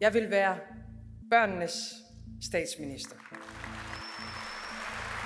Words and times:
Jeg 0.00 0.14
vil 0.14 0.30
være 0.30 0.58
børnenes 1.30 1.94
statsminister. 2.42 3.16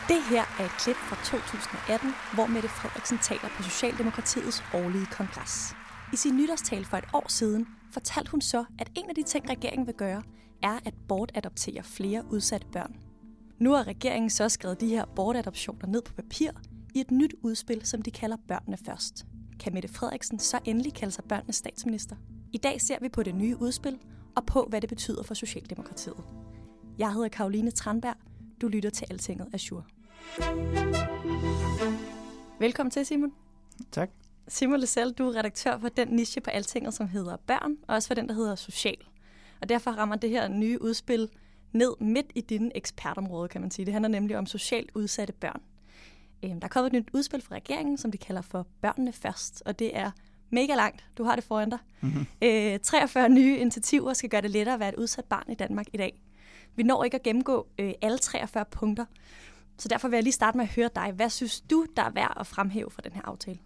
Det 0.09 0.23
her 0.31 0.45
er 0.61 0.65
et 0.65 0.77
klip 0.83 0.97
fra 0.97 1.17
2018, 1.25 2.11
hvor 2.35 2.47
Mette 2.47 2.69
Frederiksen 2.69 3.19
taler 3.19 3.49
på 3.57 3.63
Socialdemokratiets 3.63 4.65
årlige 4.75 5.07
kongres. 5.07 5.75
I 6.13 6.17
sin 6.17 6.37
nytårstal 6.37 6.85
for 6.85 6.97
et 6.97 7.05
år 7.15 7.29
siden 7.29 7.67
fortalte 7.93 8.31
hun 8.31 8.41
så, 8.41 8.65
at 8.79 8.91
en 8.97 9.09
af 9.09 9.15
de 9.15 9.23
ting, 9.23 9.51
regeringen 9.51 9.87
vil 9.87 9.95
gøre, 9.95 10.23
er 10.63 10.79
at 10.87 10.95
bortadoptere 11.09 11.83
flere 11.83 12.25
udsatte 12.31 12.67
børn. 12.73 12.97
Nu 13.61 13.73
har 13.73 13.87
regeringen 13.87 14.31
så 14.31 14.49
skrevet 14.49 14.81
de 14.81 14.89
her 14.89 15.05
bortadoptioner 15.17 15.87
ned 15.87 16.03
på 16.03 16.13
papir 16.15 16.51
i 16.95 17.01
et 17.01 17.11
nyt 17.11 17.35
udspil, 17.43 17.87
som 17.87 18.03
de 18.03 18.11
kalder 18.11 18.37
Børnene 18.49 18.77
Først. 18.87 19.27
Kan 19.61 19.75
Mette 19.75 19.89
Frederiksen 19.89 20.39
så 20.39 20.59
endelig 20.65 20.95
kalde 20.95 21.13
sig 21.13 21.25
børnenes 21.25 21.57
statsminister? 21.57 22.17
I 22.53 22.59
dag 22.59 22.81
ser 22.81 22.97
vi 23.01 23.09
på 23.09 23.23
det 23.23 23.35
nye 23.35 23.57
udspil 23.61 23.99
og 24.35 24.47
på, 24.47 24.67
hvad 24.69 24.81
det 24.81 24.89
betyder 24.89 25.23
for 25.23 25.35
Socialdemokratiet. 25.35 26.25
Jeg 26.99 27.13
hedder 27.13 27.29
Karoline 27.29 27.71
Tranberg. 27.71 28.17
Du 28.61 28.69
lytter 28.69 28.91
til 28.91 29.07
Altinget 29.11 29.49
Azure. 29.53 29.85
Velkommen 32.59 32.91
til, 32.91 33.07
Simon. 33.07 33.33
Tak. 33.93 34.11
Simon 34.49 34.81
Lessel, 34.81 35.13
du 35.13 35.29
er 35.29 35.37
redaktør 35.37 35.79
for 35.79 35.89
den 35.89 36.09
niche 36.09 36.41
på 36.41 36.51
Altinget, 36.51 36.95
som 36.95 37.09
hedder 37.09 37.37
børn, 37.37 37.77
og 37.89 37.95
også 37.95 38.09
for 38.09 38.15
den, 38.15 38.29
der 38.29 38.35
hedder 38.35 38.55
social. 38.55 38.97
Og 39.61 39.69
derfor 39.69 39.91
rammer 39.91 40.17
det 40.17 40.31
her 40.31 40.49
nye 40.49 40.83
udspil 40.83 41.29
ned 41.73 41.93
midt 42.01 42.27
i 42.35 42.41
dine 42.41 42.77
ekspertområde, 42.77 43.49
kan 43.49 43.61
man 43.61 43.71
sige. 43.71 43.87
Det 43.87 43.93
handler 43.93 44.09
nemlig 44.09 44.39
om 44.39 44.47
socialt 44.47 44.91
udsatte 44.95 45.33
børn. 45.33 45.63
Øhm, 46.43 46.61
der 46.61 46.67
er 46.67 46.69
kommet 46.69 46.87
et 46.87 46.93
nyt 46.93 47.09
udspil 47.13 47.43
fra 47.43 47.55
regeringen, 47.55 47.99
som 47.99 48.11
de 48.11 48.19
kalder 48.19 48.43
for 48.43 48.67
Børnene 48.81 49.13
Først, 49.13 49.63
og 49.67 49.79
det 49.79 49.97
er 49.97 50.11
mega 50.53 50.75
langt. 50.75 51.05
Du 51.19 51.25
har 51.25 51.35
det 51.35 51.45
foran 51.45 51.71
dig. 51.71 51.79
Mm-hmm. 52.01 52.27
Øh, 52.43 52.79
43 52.83 53.29
nye 53.29 53.59
initiativer 53.59 54.13
skal 54.13 54.31
gøre 54.31 54.41
det 54.43 54.51
lettere 54.51 54.75
at 54.75 54.81
være 54.81 54.89
et 54.89 54.95
udsat 54.99 55.25
barn 55.25 55.45
i 55.49 55.55
Danmark 55.55 55.87
i 55.93 55.97
dag. 55.97 56.23
Vi 56.77 56.83
når 56.83 57.05
ikke 57.05 57.15
at 57.15 57.23
gennemgå 57.23 57.67
øh, 57.79 57.93
alle 58.03 58.19
43 58.19 58.65
punkter, 58.71 59.05
så 59.79 59.89
derfor 59.89 60.09
vil 60.09 60.17
jeg 60.17 60.23
lige 60.23 60.33
starte 60.33 60.57
med 60.57 60.65
at 60.65 60.71
høre 60.71 60.91
dig. 60.95 61.13
Hvad 61.17 61.31
synes 61.31 61.61
du, 61.61 61.87
der 61.97 62.03
er 62.03 62.11
værd 62.11 62.37
at 62.41 62.47
fremhæve 62.47 62.91
fra 62.91 63.03
den 63.05 63.13
her 63.13 63.23
aftale? 63.25 63.59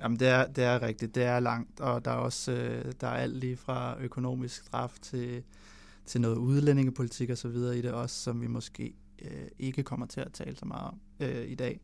Jamen, 0.00 0.20
det 0.20 0.28
er, 0.28 0.46
det 0.46 0.64
er 0.64 0.82
rigtigt. 0.82 1.14
Det 1.14 1.22
er 1.22 1.40
langt, 1.40 1.80
og 1.80 2.04
der 2.04 2.10
er 2.10 2.16
også 2.16 2.52
øh, 2.52 2.92
der 3.00 3.06
er 3.06 3.12
alt 3.12 3.36
lige 3.36 3.56
fra 3.56 3.96
økonomisk 4.00 4.64
straf 4.66 4.92
til, 5.02 5.42
til 6.06 6.20
noget 6.20 6.36
udlændingepolitik 6.36 7.30
og 7.30 7.38
så 7.38 7.48
videre 7.48 7.78
i 7.78 7.82
det 7.82 7.92
også, 7.92 8.22
som 8.22 8.40
vi 8.40 8.46
måske 8.46 8.94
øh, 9.22 9.48
ikke 9.58 9.82
kommer 9.82 10.06
til 10.06 10.20
at 10.20 10.32
tale 10.32 10.56
så 10.56 10.64
meget 10.64 10.88
om 10.88 11.00
øh, 11.20 11.48
i 11.48 11.54
dag. 11.54 11.80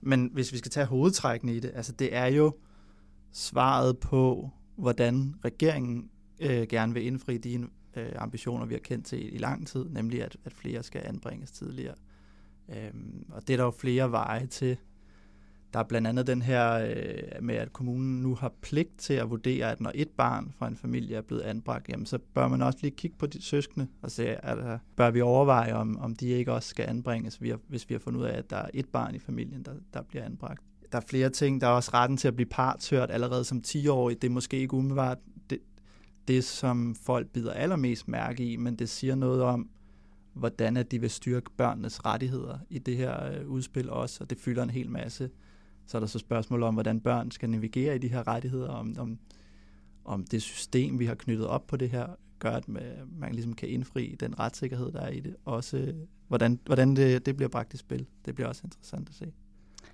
Men 0.00 0.30
hvis 0.32 0.52
vi 0.52 0.58
skal 0.58 0.70
tage 0.70 0.86
hovedtrækkene 0.86 1.54
i 1.54 1.60
det, 1.60 1.72
altså 1.74 1.92
det 1.92 2.14
er 2.14 2.26
jo 2.26 2.52
svaret 3.36 3.98
på, 3.98 4.50
hvordan 4.76 5.34
regeringen 5.44 6.10
øh, 6.40 6.66
gerne 6.68 6.94
vil 6.94 7.06
indfri 7.06 7.38
de 7.38 7.66
øh, 7.96 8.12
ambitioner, 8.16 8.66
vi 8.66 8.74
har 8.74 8.80
kendt 8.80 9.06
til 9.06 9.26
i, 9.26 9.28
i 9.28 9.38
lang 9.38 9.66
tid, 9.66 9.88
nemlig 9.88 10.22
at, 10.22 10.36
at 10.44 10.52
flere 10.52 10.82
skal 10.82 11.02
anbringes 11.04 11.50
tidligere. 11.50 11.94
Øhm, 12.68 13.26
og 13.32 13.48
det 13.48 13.52
er 13.52 13.56
der 13.56 13.64
jo 13.64 13.70
flere 13.70 14.10
veje 14.10 14.46
til. 14.46 14.76
Der 15.72 15.78
er 15.78 15.84
blandt 15.84 16.08
andet 16.08 16.26
den 16.26 16.42
her 16.42 16.72
øh, 16.72 17.42
med, 17.44 17.54
at 17.54 17.72
kommunen 17.72 18.22
nu 18.22 18.34
har 18.34 18.52
pligt 18.60 18.98
til 18.98 19.14
at 19.14 19.30
vurdere, 19.30 19.72
at 19.72 19.80
når 19.80 19.92
et 19.94 20.10
barn 20.10 20.52
fra 20.58 20.68
en 20.68 20.76
familie 20.76 21.16
er 21.16 21.22
blevet 21.22 21.42
anbragt, 21.42 21.88
jamen, 21.88 22.06
så 22.06 22.18
bør 22.34 22.48
man 22.48 22.62
også 22.62 22.78
lige 22.82 22.96
kigge 22.96 23.16
på 23.16 23.26
de 23.26 23.42
søskende 23.42 23.86
og 24.02 24.10
se, 24.10 24.28
at 24.28 24.58
at 24.58 24.80
bør 24.96 25.10
vi 25.10 25.20
overveje, 25.20 25.72
om, 25.72 25.98
om 25.98 26.16
de 26.16 26.28
ikke 26.28 26.52
også 26.52 26.68
skal 26.68 26.88
anbringes, 26.88 27.40
hvis 27.68 27.88
vi 27.88 27.94
har 27.94 27.98
fundet 27.98 28.20
ud 28.20 28.24
af, 28.24 28.38
at 28.38 28.50
der 28.50 28.56
er 28.56 28.70
et 28.74 28.88
barn 28.88 29.14
i 29.14 29.18
familien, 29.18 29.62
der, 29.62 29.72
der 29.94 30.02
bliver 30.02 30.24
anbragt. 30.24 30.62
Der 30.96 31.02
er 31.02 31.06
flere 31.06 31.30
ting. 31.30 31.60
Der 31.60 31.66
er 31.66 31.70
også 31.70 31.90
retten 31.94 32.16
til 32.16 32.28
at 32.28 32.36
blive 32.36 32.48
partshørt 32.48 33.10
allerede 33.10 33.44
som 33.44 33.62
10-årig. 33.66 34.22
Det 34.22 34.28
er 34.28 34.32
måske 34.32 34.58
ikke 34.58 34.74
umiddelbart 34.74 35.18
det, 35.50 35.58
det, 36.28 36.44
som 36.44 36.94
folk 36.94 37.28
bider 37.28 37.52
allermest 37.52 38.08
mærke 38.08 38.44
i, 38.44 38.56
men 38.56 38.76
det 38.76 38.88
siger 38.88 39.14
noget 39.14 39.42
om, 39.42 39.70
hvordan 40.32 40.76
at 40.76 40.90
de 40.90 41.00
vil 41.00 41.10
styrke 41.10 41.50
børnenes 41.56 42.04
rettigheder 42.04 42.58
i 42.70 42.78
det 42.78 42.96
her 42.96 43.32
øh, 43.32 43.48
udspil 43.48 43.90
også, 43.90 44.24
og 44.24 44.30
det 44.30 44.38
fylder 44.38 44.62
en 44.62 44.70
hel 44.70 44.90
masse. 44.90 45.30
Så 45.86 45.98
er 45.98 46.00
der 46.00 46.06
så 46.06 46.18
spørgsmål 46.18 46.62
om, 46.62 46.74
hvordan 46.74 47.00
børn 47.00 47.30
skal 47.30 47.50
navigere 47.50 47.96
i 47.96 47.98
de 47.98 48.08
her 48.08 48.28
rettigheder, 48.28 48.68
om, 48.68 48.94
om, 48.98 49.18
om 50.04 50.24
det 50.24 50.42
system, 50.42 50.98
vi 50.98 51.06
har 51.06 51.14
knyttet 51.14 51.46
op 51.46 51.66
på 51.66 51.76
det 51.76 51.90
her, 51.90 52.06
gør, 52.38 52.52
at 52.52 52.68
man 52.68 53.32
ligesom 53.32 53.52
kan 53.52 53.68
indfri 53.68 54.16
den 54.20 54.38
retssikkerhed, 54.38 54.92
der 54.92 55.00
er 55.00 55.10
i 55.10 55.20
det. 55.20 55.36
Også 55.44 55.76
øh, 55.76 55.94
hvordan, 56.28 56.60
hvordan 56.66 56.96
det, 56.96 57.26
det 57.26 57.36
bliver 57.36 57.48
bragt 57.48 57.74
i 57.74 57.76
spil. 57.76 58.06
Det 58.24 58.34
bliver 58.34 58.48
også 58.48 58.62
interessant 58.64 59.08
at 59.08 59.14
se. 59.14 59.32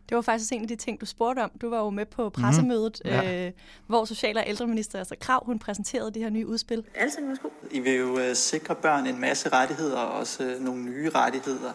Det 0.09 0.15
var 0.15 0.21
faktisk 0.21 0.53
en 0.53 0.63
af 0.63 0.69
de 0.69 0.77
ting, 0.77 1.01
du 1.01 1.07
spurgte 1.07 1.41
om. 1.41 1.51
Du 1.61 1.71
var 1.71 1.79
jo 1.79 1.91
med 1.91 2.07
på 2.07 2.31
pressemødet, 2.31 3.01
mm, 3.05 3.11
ja. 3.11 3.47
øh, 3.47 3.53
hvor 3.87 4.05
Social- 4.05 4.37
og 4.37 4.45
ældreminister 4.47 4.99
altså 4.99 5.15
Krav, 5.21 5.47
hun 5.47 5.59
præsenterede 5.59 6.11
det 6.11 6.23
her 6.23 6.31
nye 6.31 6.47
udspil. 6.47 6.85
Alting, 6.95 7.29
værsgo. 7.29 7.49
I 7.71 7.81
vil 7.81 7.93
jo 7.93 8.13
uh, 8.13 8.35
sikre 8.35 8.75
børn 8.75 9.07
en 9.07 9.21
masse 9.21 9.49
rettigheder, 9.49 9.99
og 9.99 10.19
også 10.19 10.55
uh, 10.57 10.65
nogle 10.65 10.83
nye 10.83 11.11
rettigheder. 11.11 11.73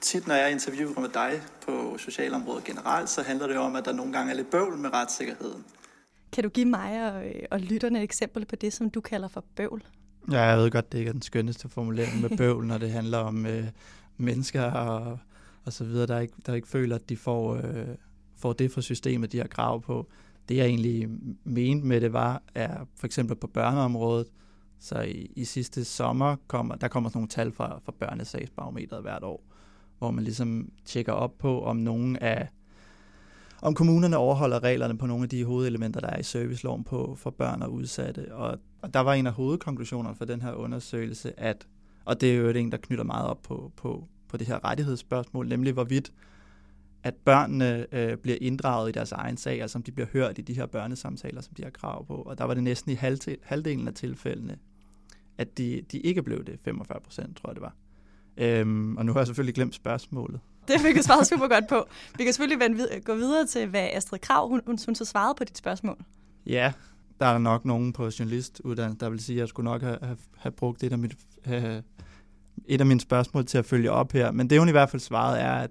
Tit, 0.00 0.26
når 0.26 0.34
jeg 0.34 0.52
interviewer 0.52 1.00
med 1.00 1.08
dig 1.08 1.40
på 1.66 1.98
socialområdet 1.98 2.64
generelt, 2.64 3.10
så 3.10 3.22
handler 3.22 3.46
det 3.46 3.56
om, 3.56 3.76
at 3.76 3.84
der 3.84 3.92
nogle 3.92 4.12
gange 4.12 4.32
er 4.32 4.36
lidt 4.36 4.50
bøvl 4.50 4.76
med 4.76 4.92
retssikkerheden. 4.92 5.64
Kan 6.32 6.44
du 6.44 6.48
give 6.48 6.66
mig 6.66 7.12
og, 7.12 7.22
og 7.50 7.60
lytterne 7.60 7.98
et 7.98 8.02
eksempel 8.02 8.44
på 8.44 8.56
det, 8.56 8.72
som 8.72 8.90
du 8.90 9.00
kalder 9.00 9.28
for 9.28 9.44
bøvl? 9.56 9.84
Ja, 10.30 10.42
jeg 10.42 10.58
ved 10.58 10.70
godt, 10.70 10.92
det 10.92 10.98
ikke 10.98 11.08
er 11.08 11.12
den 11.12 11.22
skønneste 11.22 11.68
formulering 11.68 12.20
med 12.20 12.36
bøvl, 12.38 12.66
når 12.66 12.78
det 12.78 12.90
handler 12.90 13.18
om 13.18 13.46
øh, 13.46 13.64
mennesker 14.16 14.62
og 14.62 15.18
og 15.66 15.72
så 15.72 15.84
videre, 15.84 16.06
der 16.06 16.18
ikke, 16.18 16.34
der 16.46 16.54
ikke 16.54 16.68
føler, 16.68 16.96
at 16.96 17.08
de 17.08 17.16
får, 17.16 17.54
øh, 17.54 17.86
får 18.36 18.52
det 18.52 18.72
fra 18.72 18.80
systemet, 18.80 19.32
de 19.32 19.38
har 19.38 19.46
krav 19.46 19.82
på. 19.82 20.08
Det 20.48 20.56
jeg 20.56 20.66
egentlig 20.66 21.08
mente 21.44 21.86
med 21.86 22.00
det 22.00 22.12
var, 22.12 22.42
er 22.54 22.86
for 22.96 23.06
eksempel 23.06 23.36
på 23.36 23.46
børneområdet, 23.46 24.26
så 24.78 25.00
i, 25.00 25.32
i 25.36 25.44
sidste 25.44 25.84
sommer 25.84 26.36
kommer, 26.46 26.74
der 26.74 26.88
kommer 26.88 27.10
sådan 27.10 27.18
nogle 27.18 27.28
tal 27.28 27.52
fra, 27.52 27.80
fra 27.84 27.92
børnesagsbarometeret 27.98 29.02
hvert 29.02 29.22
år, 29.22 29.42
hvor 29.98 30.10
man 30.10 30.24
ligesom 30.24 30.70
tjekker 30.84 31.12
op 31.12 31.38
på, 31.38 31.64
om 31.64 31.76
nogen 31.76 32.16
af 32.16 32.48
om 33.62 33.74
kommunerne 33.74 34.16
overholder 34.16 34.62
reglerne 34.62 34.98
på 34.98 35.06
nogle 35.06 35.22
af 35.22 35.28
de 35.28 35.44
hovedelementer, 35.44 36.00
der 36.00 36.08
er 36.08 36.18
i 36.18 36.22
serviceloven 36.22 36.84
på, 36.84 37.14
for 37.14 37.30
børn 37.30 37.62
og 37.62 37.72
udsatte. 37.72 38.34
Og, 38.34 38.58
og 38.82 38.94
der 38.94 39.00
var 39.00 39.14
en 39.14 39.26
af 39.26 39.32
hovedkonklusionerne 39.32 40.16
for 40.16 40.24
den 40.24 40.42
her 40.42 40.52
undersøgelse, 40.52 41.40
at, 41.40 41.66
og 42.04 42.20
det 42.20 42.32
er 42.32 42.36
jo 42.36 42.48
en, 42.48 42.72
der 42.72 42.78
knytter 42.78 43.04
meget 43.04 43.26
op 43.26 43.42
på, 43.42 43.72
på 43.76 44.08
på 44.36 44.38
det 44.38 44.46
her 44.46 44.64
rettighedsspørgsmål, 44.64 45.48
nemlig 45.48 45.72
hvorvidt 45.72 46.12
at 47.02 47.14
børnene 47.14 47.86
øh, 47.92 48.16
bliver 48.16 48.38
inddraget 48.40 48.88
i 48.88 48.92
deres 48.92 49.12
egen 49.12 49.36
sag, 49.36 49.62
altså 49.62 49.78
om 49.78 49.82
de 49.82 49.92
bliver 49.92 50.06
hørt 50.12 50.38
i 50.38 50.40
de 50.40 50.54
her 50.54 50.66
børnesamtaler, 50.66 51.40
som 51.40 51.54
de 51.54 51.62
har 51.62 51.70
krav 51.70 52.06
på. 52.06 52.14
Og 52.14 52.38
der 52.38 52.44
var 52.44 52.54
det 52.54 52.62
næsten 52.62 52.92
i 52.92 52.94
halvdel, 52.94 53.38
halvdelen 53.42 53.88
af 53.88 53.94
tilfældene, 53.94 54.58
at 55.38 55.58
de, 55.58 55.82
de 55.92 55.98
ikke 55.98 56.22
blev 56.22 56.44
det, 56.44 56.58
45 56.64 57.00
procent, 57.00 57.36
tror 57.36 57.50
jeg 57.50 57.54
det 57.54 57.62
var. 57.62 57.74
Øhm, 58.36 58.96
og 58.96 59.06
nu 59.06 59.12
har 59.12 59.20
jeg 59.20 59.26
selvfølgelig 59.26 59.54
glemt 59.54 59.74
spørgsmålet. 59.74 60.40
Det 60.68 60.80
fik 60.80 60.96
jeg 60.96 61.04
svaret 61.04 61.26
super 61.26 61.48
godt 61.48 61.68
på. 61.68 61.86
Vi 62.18 62.24
kan 62.24 62.32
selvfølgelig 62.32 62.68
vende 62.68 63.00
gå 63.04 63.14
videre 63.14 63.46
til, 63.46 63.66
hvad 63.66 63.88
Astrid 63.92 64.18
Krav, 64.18 64.48
hun, 64.48 64.60
hun, 64.66 64.78
hun 64.86 64.94
så 64.94 65.04
svarede 65.04 65.34
på 65.38 65.44
dit 65.44 65.58
spørgsmål. 65.58 65.98
Ja, 66.46 66.72
der 67.20 67.26
er 67.26 67.38
nok 67.38 67.64
nogen 67.64 67.92
på 67.92 68.10
journalistuddannelsen, 68.18 69.00
der 69.00 69.10
vil 69.10 69.20
sige, 69.20 69.36
at 69.36 69.40
jeg 69.40 69.48
skulle 69.48 69.64
nok 69.64 69.82
have, 69.82 69.98
have, 70.02 70.18
have 70.36 70.52
brugt 70.52 70.80
det 70.80 70.92
af 70.92 70.98
mit 70.98 71.16
have, 71.44 71.82
et 72.68 72.80
af 72.80 72.86
mine 72.86 73.00
spørgsmål 73.00 73.46
til 73.46 73.58
at 73.58 73.64
følge 73.64 73.90
op 73.90 74.12
her. 74.12 74.30
Men 74.30 74.50
det 74.50 74.58
hun 74.58 74.68
i 74.68 74.72
hvert 74.72 74.90
fald 74.90 75.00
svaret 75.00 75.42
er, 75.42 75.52
at, 75.52 75.70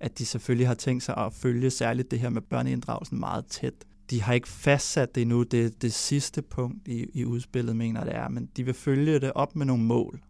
at 0.00 0.18
de 0.18 0.26
selvfølgelig 0.26 0.66
har 0.66 0.74
tænkt 0.74 1.02
sig 1.02 1.16
at 1.16 1.32
følge 1.32 1.70
særligt 1.70 2.10
det 2.10 2.20
her 2.20 2.28
med 2.28 2.42
børneinddragelsen 2.42 3.20
meget 3.20 3.46
tæt. 3.46 3.74
De 4.10 4.22
har 4.22 4.32
ikke 4.32 4.48
fastsat 4.48 5.14
det 5.14 5.20
endnu, 5.20 5.42
det 5.42 5.64
er 5.64 5.70
det 5.82 5.92
sidste 5.92 6.42
punkt 6.42 6.88
i, 6.88 7.06
i 7.14 7.24
udspillet, 7.24 7.76
mener 7.76 8.04
det 8.04 8.16
er, 8.16 8.28
men 8.28 8.48
de 8.56 8.64
vil 8.64 8.74
følge 8.74 9.20
det 9.20 9.32
op 9.34 9.56
med 9.56 9.66
nogle 9.66 9.82
mål. 9.82 10.20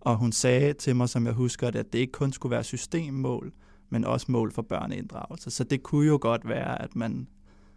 Og 0.00 0.16
hun 0.16 0.32
sagde 0.32 0.72
til 0.72 0.96
mig, 0.96 1.08
som 1.08 1.26
jeg 1.26 1.32
husker 1.32 1.70
det, 1.70 1.78
at 1.78 1.92
det 1.92 1.98
ikke 1.98 2.12
kun 2.12 2.32
skulle 2.32 2.50
være 2.50 2.64
systemmål, 2.64 3.52
men 3.90 4.04
også 4.04 4.26
mål 4.28 4.52
for 4.52 4.62
børneinddragelse. 4.62 5.50
Så 5.50 5.64
det 5.64 5.82
kunne 5.82 6.06
jo 6.06 6.18
godt 6.20 6.48
være, 6.48 6.82
at 6.82 6.96
man 6.96 7.28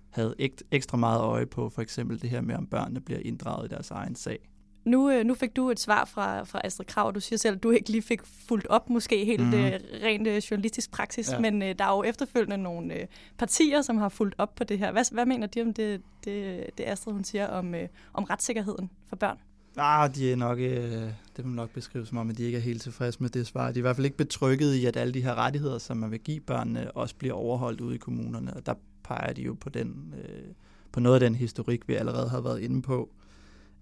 havde 0.10 0.36
ekstra 0.72 0.98
meget 0.98 1.22
øje 1.22 1.46
på 1.46 1.70
for 1.70 1.82
eksempel 1.82 2.22
det 2.22 2.30
her 2.30 2.42
med, 2.42 2.56
om 2.56 2.68
børnene 2.68 3.02
bliver 3.02 3.20
inddraget 3.20 3.66
i 3.66 3.74
deres 3.74 3.92
egen 3.92 4.16
sag. 4.16 4.50
Nu, 4.86 5.10
øh, 5.10 5.26
nu 5.26 5.34
fik 5.34 5.56
du 5.56 5.70
et 5.70 5.80
svar 5.80 6.06
fra, 6.06 6.44
fra 6.44 6.62
Astrid 6.64 6.86
Krav, 6.86 7.08
og 7.08 7.16
du 7.16 7.20
siger 7.20 7.38
selv, 7.38 7.56
at 7.56 7.64
du 7.64 7.72
ikke 7.72 7.90
lige 7.90 8.02
fik 8.02 8.22
fuldt 8.48 8.68
op, 8.68 8.90
måske 8.90 9.26
helt 9.26 9.48
mm. 9.48 9.54
øh, 9.54 9.80
rent 10.04 10.28
øh, 10.28 10.38
journalistisk 10.38 10.92
praksis, 10.92 11.32
ja. 11.32 11.40
men 11.40 11.62
øh, 11.62 11.76
der 11.80 11.86
er 11.86 11.96
jo 11.96 12.04
efterfølgende 12.04 12.58
nogle 12.58 12.94
øh, 12.94 13.08
partier, 13.38 13.82
som 13.82 13.98
har 13.98 14.10
fulgt 14.10 14.36
op 14.38 14.56
på 14.56 14.64
det 14.64 14.80
her. 14.80 14.92
Hvad, 14.92 15.14
hvad 15.14 15.26
mener 15.26 15.48
de 15.48 15.62
om 15.62 15.74
det, 15.74 16.02
det, 16.26 16.66
det 16.78 16.84
Astrid 16.88 17.14
hun 17.14 17.24
siger 17.24 17.48
om, 17.48 17.76
øh, 17.76 17.88
om 18.14 18.24
retssikkerheden 18.24 18.90
for 19.10 19.16
børn? 19.16 19.38
Ah, 19.78 20.16
de 20.16 20.32
er 20.32 20.36
nok, 20.36 20.60
øh, 20.60 21.10
det 21.38 21.46
må 21.46 21.56
nok 21.56 21.70
beskrive 21.70 22.06
som 22.06 22.18
om, 22.18 22.30
at 22.30 22.38
de 22.38 22.44
ikke 22.44 22.58
er 22.58 22.62
helt 22.62 22.82
tilfredse 22.82 23.22
med 23.22 23.30
det 23.30 23.48
svar. 23.48 23.72
De 23.72 23.74
er 23.74 23.78
i 23.78 23.82
hvert 23.82 23.96
fald 23.96 24.06
ikke 24.06 24.18
betrykket 24.18 24.74
i, 24.74 24.86
at 24.86 24.98
alle 24.98 25.14
de 25.14 25.24
her 25.24 25.36
rettigheder, 25.36 25.78
som 25.78 25.98
man 25.98 26.12
vil 26.12 26.20
give 26.20 26.40
børnene, 26.40 26.92
også 26.92 27.16
bliver 27.16 27.34
overholdt 27.34 27.82
ude 27.82 27.96
i 27.96 27.98
kommunerne. 27.98 28.54
Og 28.54 28.66
der 28.66 28.74
peger 29.04 29.34
de 29.34 29.42
jo 29.42 29.54
på, 29.54 29.70
den, 29.70 30.14
øh, 30.18 30.54
på 30.92 31.00
noget 31.00 31.16
af 31.16 31.20
den 31.20 31.36
historik, 31.36 31.88
vi 31.88 31.94
allerede 31.94 32.30
har 32.30 32.42
været 32.42 32.60
inde 32.60 32.82
på. 32.82 33.10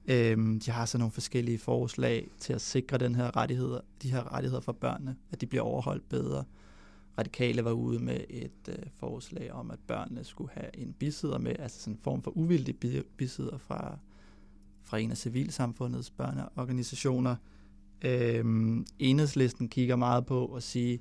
Øhm, 0.07 0.59
de 0.59 0.71
har 0.71 0.86
så 0.86 0.98
nogle 0.98 1.12
forskellige 1.12 1.57
forslag 1.57 2.30
til 2.39 2.53
at 2.53 2.62
sikre 2.62 2.98
den 2.98 3.15
her 3.15 3.38
rettigheder, 3.38 3.80
de 4.01 4.12
her 4.12 4.33
rettigheder 4.33 4.62
for 4.62 4.71
børnene, 4.71 5.15
at 5.31 5.42
de 5.42 5.45
bliver 5.45 5.63
overholdt 5.63 6.09
bedre. 6.09 6.44
Radikale 7.18 7.65
var 7.65 7.71
ude 7.71 8.00
med 8.00 8.19
et 8.30 8.51
øh, 8.69 8.75
forslag 8.98 9.51
om, 9.51 9.71
at 9.71 9.80
børnene 9.88 10.24
skulle 10.24 10.51
have 10.53 10.77
en 10.77 10.94
bisidder 10.94 11.38
med, 11.38 11.56
altså 11.59 11.80
sådan 11.80 11.94
en 11.94 12.00
form 12.03 12.21
for 12.21 12.38
uvildig 12.38 12.75
bisidder 13.18 13.57
fra, 13.57 13.98
fra 14.83 14.98
en 14.98 15.12
af 15.12 15.18
civilsamfundets 15.18 16.09
børneorganisationer. 16.09 17.36
Øhm, 18.01 18.86
enhedslisten 19.00 19.69
kigger 19.69 19.95
meget 19.95 20.25
på 20.25 20.45
at 20.45 20.63
sige, 20.63 21.00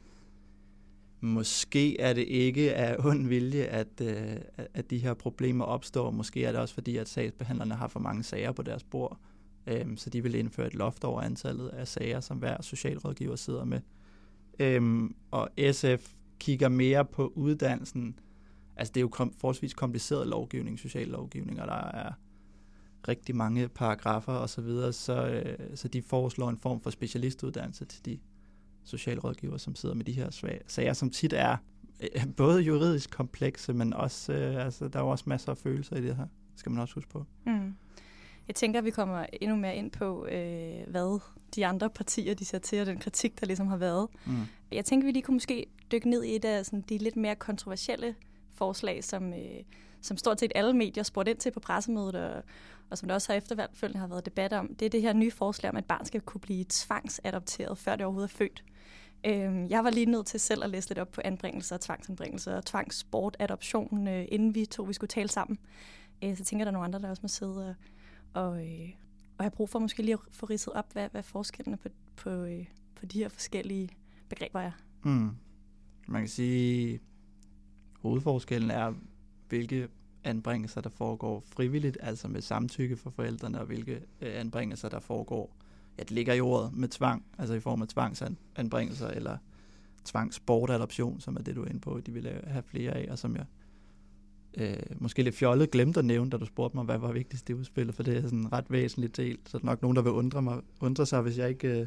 måske 1.21 2.01
er 2.01 2.13
det 2.13 2.25
ikke 2.29 2.75
af 2.75 2.97
ond 2.99 3.29
vilje, 3.29 3.63
at, 3.63 4.01
øh, 4.03 4.37
at 4.75 4.91
de 4.91 4.99
her 4.99 5.15
problemer 5.15 5.65
opstår. 5.65 6.11
Måske 6.11 6.45
er 6.45 6.53
det 6.53 6.61
også 6.61 6.75
fordi, 6.75 6.97
at 6.97 7.09
sagsbehandlerne 7.09 7.75
har 7.75 7.89
for 7.89 8.01
mange 8.01 8.23
sager 8.23 8.53
på 8.53 8.63
deres 8.63 8.85
bord. 8.85 9.19
Øhm, 9.67 9.97
så 9.97 10.11
de 10.11 10.23
vil 10.23 10.35
indføre 10.35 10.67
et 10.67 10.75
loft 10.75 11.05
over 11.05 11.21
antallet 11.21 11.69
af 11.69 11.89
sager, 11.89 12.21
som 12.21 12.39
hver 12.39 12.63
socialrådgiver 12.63 13.37
sidder 13.37 13.65
med. 13.65 13.81
Øhm, 14.59 15.15
og 15.31 15.51
SF 15.73 16.13
kigger 16.39 16.69
mere 16.69 17.05
på 17.05 17.33
uddannelsen. 17.35 18.19
Altså 18.77 18.93
det 18.93 19.01
er 19.01 19.03
jo 19.03 19.09
kom, 19.09 19.33
forholdsvis 19.39 19.75
kompliceret 19.75 20.27
lovgivning, 20.27 20.79
social 20.79 21.09
lovgivning, 21.09 21.61
og 21.61 21.69
der 21.69 21.85
er 21.85 22.13
rigtig 23.09 23.37
mange 23.37 23.69
paragrafer 23.69 24.33
osv., 24.33 24.49
så, 24.49 24.61
videre, 24.61 24.93
så, 24.93 25.27
øh, 25.27 25.77
så 25.77 25.89
de 25.89 26.03
foreslår 26.03 26.49
en 26.49 26.59
form 26.59 26.81
for 26.81 26.91
specialistuddannelse 26.91 27.85
til 27.85 28.05
de 28.05 28.19
socialrådgiver, 28.85 29.57
som 29.57 29.75
sidder 29.75 29.95
med 29.95 30.05
de 30.05 30.13
her 30.13 30.61
sager, 30.67 30.93
som 30.93 31.11
tit 31.11 31.33
er 31.33 31.57
øh, 32.01 32.27
både 32.37 32.63
juridisk 32.63 33.11
komplekse, 33.11 33.73
men 33.73 33.93
også, 33.93 34.33
øh, 34.33 34.65
altså, 34.65 34.89
der 34.89 34.99
er 34.99 35.03
også 35.03 35.25
masser 35.27 35.51
af 35.51 35.59
følelser 35.59 35.97
i 35.97 36.03
det 36.03 36.17
her, 36.17 36.27
skal 36.57 36.73
man 36.73 36.81
også 36.83 36.95
huske 36.95 37.11
på. 37.11 37.25
Mm. 37.47 37.75
Jeg 38.49 38.55
tænker, 38.55 38.79
at 38.79 38.85
vi 38.85 38.91
kommer 38.91 39.27
endnu 39.41 39.57
mere 39.57 39.77
ind 39.77 39.91
på, 39.91 40.27
øh, 40.27 40.91
hvad 40.91 41.21
de 41.55 41.67
andre 41.67 41.91
partier 41.91 42.35
de 42.35 42.45
ser 42.45 42.59
til, 42.59 42.81
og 42.81 42.87
den 42.87 42.99
kritik, 42.99 43.41
der 43.41 43.47
ligesom 43.47 43.67
har 43.67 43.77
været. 43.77 44.09
Mm. 44.27 44.33
Jeg 44.73 44.85
tænker, 44.85 45.05
at 45.05 45.07
vi 45.07 45.13
lige 45.13 45.23
kunne 45.23 45.35
måske 45.35 45.67
dykke 45.93 46.11
ned 46.11 46.25
i 46.25 46.37
et 46.37 46.45
af 46.45 46.67
sådan, 46.67 46.85
de 46.89 46.99
lidt 46.99 47.17
mere 47.17 47.37
kontroversielle 47.37 48.15
forslag, 48.55 49.05
som, 49.05 49.33
øh, 49.33 49.63
som 50.03 50.17
stort 50.17 50.41
set 50.41 50.53
alle 50.55 50.73
medier 50.73 51.03
spurgte 51.03 51.31
ind 51.31 51.39
til 51.39 51.51
på 51.51 51.61
pressemødet, 51.61 52.15
og, 52.15 52.43
og 52.91 52.99
som 52.99 53.09
der 53.09 53.15
også 53.15 53.33
har 53.33 53.37
efterfølgende 53.37 54.01
har 54.01 54.07
været 54.07 54.25
debat 54.25 54.53
om. 54.53 54.75
Det 54.75 54.87
er 54.87 54.91
det 54.91 55.03
her 55.03 55.13
nye 55.13 55.31
forslag 55.31 55.71
om, 55.71 55.77
at 55.77 55.85
barn 55.85 56.05
skal 56.05 56.21
kunne 56.21 56.41
blive 56.41 56.65
tvangsadopteret, 56.69 57.79
før 57.79 57.97
det 57.97 58.07
overhovedet 58.07 58.33
er 58.33 58.37
født. 58.37 58.65
Øhm, 59.27 59.69
jeg 59.69 59.85
var 59.85 59.91
lige 59.91 60.07
nødt 60.07 60.27
til 60.27 60.41
selv 60.41 60.65
at 60.65 60.71
læse 60.71 60.89
lidt 60.89 60.99
op 60.99 61.13
på 61.13 61.21
anbringelser 61.25 61.77
og 61.77 61.81
tvangsanbringelser 61.81 62.57
og 62.57 62.65
tvangssportadoption, 62.65 64.09
øh, 64.09 64.27
inden 64.29 64.55
vi 64.55 64.67
to 64.67 64.83
vi 64.83 64.93
skulle 64.93 65.09
tale 65.09 65.29
sammen. 65.29 65.59
Øh, 66.25 66.37
så 66.37 66.45
tænker 66.45 66.65
der 66.65 66.71
er 66.71 66.73
nogle 66.73 66.85
andre, 66.85 66.99
der 66.99 67.11
også 67.11 67.23
må 67.23 67.29
sidde 67.29 67.77
og, 68.35 68.45
og, 68.45 68.67
øh, 68.67 68.89
og 69.39 69.45
have 69.45 69.51
brug 69.51 69.69
for 69.69 69.79
måske 69.79 70.03
lige 70.03 70.15
at 70.15 70.21
få 70.33 70.47
ridset 70.47 70.73
op, 70.73 70.93
hvad, 70.93 71.09
hvad 71.09 71.23
forskellene 71.23 71.77
på, 71.77 71.89
på, 72.17 72.31
øh, 72.31 72.65
på 72.95 73.07
de 73.07 73.19
her 73.19 73.29
forskellige 73.29 73.89
begreber 74.29 74.61
er. 74.61 74.73
Mm. 75.03 75.31
Man 76.09 76.23
kan 76.23 76.29
sige, 76.29 77.01
hovedforskellen 78.01 78.71
er, 78.71 78.95
hvilke 79.51 79.89
anbringelser, 80.25 80.81
der 80.81 80.91
foregår 80.91 81.45
frivilligt, 81.47 81.99
altså 82.01 82.29
med 82.29 82.41
samtykke 82.41 82.97
fra 82.97 83.11
forældrene, 83.11 83.61
og 83.61 83.67
hvilke 83.67 83.95
øh, 84.21 84.41
anbringelser, 84.41 84.89
der 84.89 85.01
foregår 85.01 85.57
ja, 85.99 86.03
det 86.03 86.11
ligger 86.11 86.35
i 86.35 86.41
ordet 86.41 86.73
med 86.73 86.89
tvang, 86.89 87.25
altså 87.39 87.55
i 87.55 87.61
form 87.61 87.83
af 87.83 87.89
tvangsanbringelser 87.89 89.09
eller 89.09 89.37
tvangsbortadoption, 90.05 91.21
som 91.21 91.37
er 91.37 91.41
det, 91.41 91.57
du 91.57 91.63
er 91.63 91.69
inde 91.69 91.81
på, 91.81 92.01
de 92.07 92.13
vil 92.13 92.41
have 92.47 92.63
flere 92.63 92.93
af, 92.93 93.09
og 93.11 93.19
som 93.19 93.37
jeg 93.37 93.45
øh, 94.55 94.97
måske 94.99 95.23
lidt 95.23 95.35
fjollet 95.35 95.71
glemte 95.71 95.99
at 95.99 96.05
nævne, 96.05 96.31
da 96.31 96.37
du 96.37 96.47
spurgte 96.47 96.77
mig, 96.77 96.85
hvad 96.85 96.99
var 96.99 97.13
vigtigst 97.13 97.51
i 97.51 97.55
udspillet, 97.55 97.95
for 97.95 98.03
det 98.03 98.17
er 98.17 98.23
sådan 98.23 98.39
en 98.39 98.53
ret 98.53 98.71
væsentligt 98.71 99.17
del, 99.17 99.39
så 99.47 99.59
der 99.59 99.65
er 99.65 99.67
nok 99.67 99.83
nogen, 99.83 99.97
der 99.97 100.03
vil 100.03 100.13
undre, 100.13 100.43
mig, 100.43 100.61
undre 100.81 101.07
sig, 101.07 101.23
hvis 101.23 101.39
jeg, 101.39 101.49
ikke, 101.49 101.81
øh, 101.81 101.87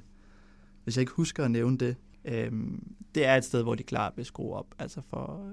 hvis 0.84 0.98
jeg 0.98 1.02
ikke 1.02 1.12
husker 1.12 1.46
at 1.46 1.52
nævne 1.52 1.78
det. 1.78 1.96
Øh, 2.26 2.52
det 3.16 3.26
er 3.26 3.36
et 3.36 3.46
sted, 3.46 3.64
hvor 3.64 3.76
de 3.76 3.84
klart 3.84 4.14
vil 4.16 4.26
skrue 4.26 4.56
op, 4.56 4.76
altså 4.80 5.02
for, 5.02 5.52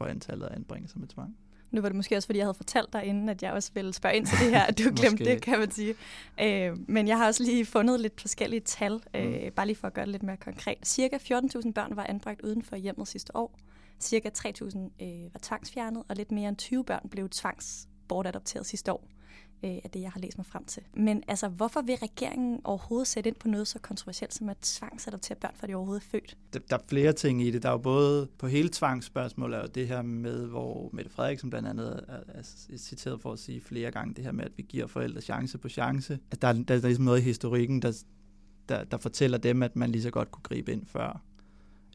for 0.00 0.06
antallet 0.06 0.46
af 0.46 0.56
anbringelser 0.56 0.98
med 0.98 1.08
tvang. 1.08 1.36
Nu 1.70 1.80
var 1.80 1.88
det 1.88 1.96
måske 1.96 2.16
også, 2.16 2.26
fordi 2.26 2.38
jeg 2.38 2.46
havde 2.46 2.54
fortalt 2.54 2.92
dig 2.92 3.04
inden, 3.04 3.28
at 3.28 3.42
jeg 3.42 3.52
også 3.52 3.70
ville 3.74 3.92
spørge 3.92 4.16
ind 4.16 4.26
til 4.26 4.38
det 4.38 4.50
her, 4.50 4.62
at 4.62 4.78
du 4.78 4.84
glemte 5.00 5.24
det, 5.24 5.42
kan 5.42 5.58
man 5.58 5.70
sige. 5.70 5.94
Øh, 6.40 6.76
men 6.88 7.08
jeg 7.08 7.18
har 7.18 7.26
også 7.26 7.42
lige 7.42 7.66
fundet 7.66 8.00
lidt 8.00 8.20
forskellige 8.20 8.60
tal, 8.60 9.00
øh, 9.14 9.44
mm. 9.44 9.52
bare 9.56 9.66
lige 9.66 9.76
for 9.76 9.86
at 9.86 9.94
gøre 9.94 10.04
det 10.04 10.12
lidt 10.12 10.22
mere 10.22 10.36
konkret. 10.36 10.78
Cirka 10.86 11.16
14.000 11.16 11.72
børn 11.72 11.96
var 11.96 12.06
anbragt 12.08 12.42
uden 12.42 12.62
for 12.62 12.76
hjemmet 12.76 13.08
sidste 13.08 13.36
år. 13.36 13.58
Cirka 14.00 14.30
3.000 14.38 14.78
øh, 14.78 15.08
var 15.32 15.40
tvangsfjernet, 15.42 16.02
og 16.08 16.16
lidt 16.16 16.32
mere 16.32 16.48
end 16.48 16.56
20 16.56 16.84
børn 16.84 17.08
blev 17.10 17.28
tvangsbortadopteret 17.28 18.66
sidste 18.66 18.92
år 18.92 19.04
øh, 19.62 19.78
af 19.84 19.90
det, 19.94 20.00
jeg 20.00 20.10
har 20.10 20.20
læst 20.20 20.38
mig 20.38 20.46
frem 20.46 20.64
til. 20.64 20.82
Men 20.94 21.22
altså, 21.28 21.48
hvorfor 21.48 21.82
vil 21.82 21.94
regeringen 21.94 22.60
overhovedet 22.64 23.08
sætte 23.08 23.28
ind 23.28 23.36
på 23.36 23.48
noget 23.48 23.68
så 23.68 23.78
kontroversielt 23.78 24.34
som 24.34 24.48
at 24.48 24.56
tvangsadoptere 24.62 25.36
børn, 25.36 25.52
for 25.54 25.66
de 25.66 25.74
overhovedet 25.74 26.02
er 26.02 26.10
født? 26.10 26.36
Der, 26.52 26.58
der 26.70 26.76
er 26.76 26.82
flere 26.88 27.12
ting 27.12 27.42
i 27.42 27.50
det. 27.50 27.62
Der 27.62 27.68
er 27.68 27.72
jo 27.72 27.78
både 27.78 28.28
på 28.38 28.46
hele 28.46 28.68
tvangsspørgsmålet, 28.68 29.60
og 29.60 29.74
det 29.74 29.88
her 29.88 30.02
med, 30.02 30.46
hvor 30.46 30.90
Mette 30.92 31.10
Frederiksen 31.10 31.50
blandt 31.50 31.68
andet 31.68 32.04
er, 32.08 32.20
er 32.28 32.42
citeret 32.76 33.20
for 33.20 33.32
at 33.32 33.38
sige 33.38 33.60
flere 33.60 33.90
gange, 33.90 34.14
det 34.14 34.24
her 34.24 34.32
med, 34.32 34.44
at 34.44 34.52
vi 34.56 34.62
giver 34.62 34.86
forældre 34.86 35.20
chance 35.20 35.58
på 35.58 35.68
chance. 35.68 36.18
At 36.30 36.42
der, 36.42 36.52
der, 36.52 36.62
der 36.62 36.74
er 36.74 36.80
ligesom 36.80 37.04
noget 37.04 37.20
i 37.20 37.22
historikken, 37.22 37.82
der, 37.82 38.02
der, 38.68 38.84
der 38.84 38.96
fortæller 38.96 39.38
dem, 39.38 39.62
at 39.62 39.76
man 39.76 39.90
lige 39.90 40.02
så 40.02 40.10
godt 40.10 40.30
kunne 40.30 40.42
gribe 40.42 40.72
ind 40.72 40.86
før. 40.86 41.22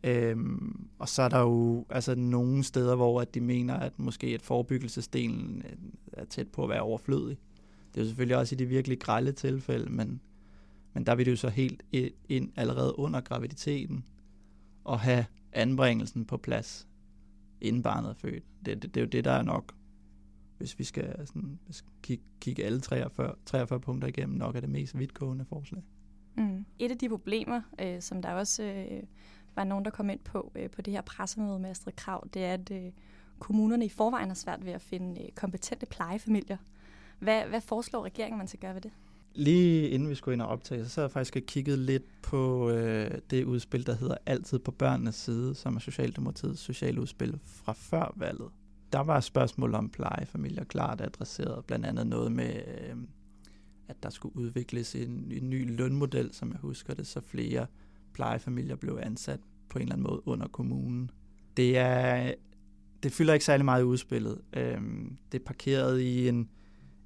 Øhm, 0.04 0.88
og 1.00 1.10
så 1.10 1.22
er 1.22 1.30
der 1.30 1.40
jo 1.40 1.86
altså 1.90 2.16
nogle 2.16 2.64
steder, 2.64 2.96
hvor 2.96 3.22
at 3.22 3.34
de 3.34 3.42
mener, 3.42 3.74
at 3.74 4.00
måske 4.00 4.34
et 4.34 4.42
forebyggelsesdelen 4.42 5.64
øh, 5.66 5.72
er 6.14 6.26
tæt 6.26 6.48
på 6.48 6.64
at 6.64 6.70
være 6.70 6.82
overflødig. 6.82 7.38
Det 7.96 8.02
er 8.02 8.06
jo 8.06 8.08
selvfølgelig 8.10 8.38
også 8.38 8.56
i 8.56 8.58
de 8.58 8.66
virkelig 8.66 9.00
grælde 9.00 9.32
tilfælde, 9.32 9.90
men, 9.90 10.22
men 10.94 11.06
der 11.06 11.16
vil 11.16 11.26
det 11.26 11.32
jo 11.32 11.38
så 11.38 11.50
helt 11.50 11.84
ind 12.30 12.52
allerede 12.56 13.00
under 13.00 13.22
graviditeten 13.22 14.06
og 14.84 15.00
have 15.00 15.26
anbringelsen 15.52 16.26
på 16.26 16.38
plads, 16.38 16.88
inden 17.62 17.84
barnet 17.84 18.10
er 18.10 18.14
født. 18.14 18.44
Det, 18.66 18.82
det, 18.82 18.96
det 18.96 18.98
er 18.98 19.06
jo 19.06 19.10
det, 19.10 19.26
der 19.26 19.32
er 19.32 19.42
nok, 19.42 19.74
hvis 20.58 20.80
vi 20.80 20.84
skal 20.84 21.28
sådan, 21.28 21.60
kigge, 22.02 22.24
kigge 22.40 22.64
alle 22.64 22.80
43, 22.80 23.36
43 23.46 23.80
punkter 23.80 24.08
igennem, 24.08 24.38
nok 24.38 24.56
er 24.56 24.60
det 24.60 24.70
mest 24.70 24.98
vidtgående 24.98 25.46
forslag. 25.46 25.84
Mm. 26.38 26.66
Et 26.80 26.92
af 26.92 26.98
de 26.98 27.10
problemer, 27.10 27.62
øh, 27.82 28.02
som 28.02 28.22
der 28.22 28.32
også 28.32 28.64
øh, 28.64 29.04
var 29.56 29.64
nogen, 29.64 29.86
der 29.86 29.92
kom 29.92 30.10
ind 30.10 30.20
på 30.20 30.52
øh, 30.56 30.70
på 30.70 30.82
det 30.82 30.94
her 30.94 31.02
pressemøde 31.02 31.60
med 31.60 31.70
Astrid 31.70 31.94
Krav, 31.94 32.28
det 32.34 32.44
er, 32.44 32.54
at 32.54 32.72
øh, 32.72 32.92
kommunerne 33.40 33.86
i 33.86 33.90
forvejen 33.90 34.28
har 34.28 34.36
svært 34.36 34.66
ved 34.66 34.72
at 34.72 34.82
finde 34.82 35.22
øh, 35.24 35.30
kompetente 35.36 35.86
plejefamilier. 35.86 36.58
Hvad, 37.20 37.46
hvad 37.46 37.62
foreslår 37.62 38.06
regeringen, 38.06 38.38
man 38.38 38.48
skal 38.48 38.60
gøre 38.60 38.74
ved 38.74 38.82
det? 38.82 38.92
Lige 39.36 39.90
inden 39.90 40.10
vi 40.10 40.16
skulle 40.16 40.34
ind 40.34 40.42
og 40.42 40.48
optage, 40.48 40.86
så 40.86 41.02
har 41.02 41.06
jeg 41.06 41.12
faktisk 41.12 41.44
kigget 41.48 41.80
lidt 41.80 42.22
på 42.22 42.70
øh, 42.70 43.12
det 43.30 43.44
udspil, 43.44 43.86
der 43.86 43.96
hedder 43.96 44.16
Altid 44.26 44.60
på 44.60 44.72
børnenes 44.72 45.16
side, 45.16 45.56
som 45.56 45.76
er 45.76 45.80
Socialdemokratiets 45.80 46.62
sociale 46.62 47.02
udspil 47.02 47.40
fra 47.46 47.74
før 47.74 48.14
valget. 48.16 48.50
Der 48.94 49.00
var 49.00 49.20
spørgsmål 49.20 49.76
om 49.76 49.90
plejefamilier 49.90 50.64
klart 50.64 51.02
adresseret, 51.02 51.66
blandt 51.66 51.86
andet 51.86 52.08
noget 52.08 52.32
med, 52.32 52.56
øh, 52.56 52.96
at 53.88 54.04
der 54.04 54.10
skulle 54.10 54.38
udvikles 54.38 54.96
en, 54.96 55.32
en 55.32 55.50
ny 55.50 55.78
lønmodel, 55.78 56.34
som 56.34 56.52
jeg 56.52 56.60
husker 56.60 56.94
det, 56.94 57.08
så 57.08 57.22
flere 57.22 57.66
plejefamilier 58.14 58.76
blev 58.76 59.00
ansat 59.02 59.40
på 59.70 59.80
en 59.80 59.82
eller 59.82 59.96
anden 59.96 60.08
måde 60.08 60.28
under 60.28 60.48
kommunen. 60.48 61.12
Det 61.58 61.78
er 61.78 62.34
det 63.04 63.14
fylder 63.14 63.34
ikke 63.34 63.46
særlig 63.46 63.66
meget 63.66 63.82
i 63.82 63.86
udspillet. 63.86 64.42
Øh, 64.54 64.82
det 65.32 65.42
er 65.42 65.46
parkeret 65.46 66.02
i 66.02 66.30
en 66.30 66.50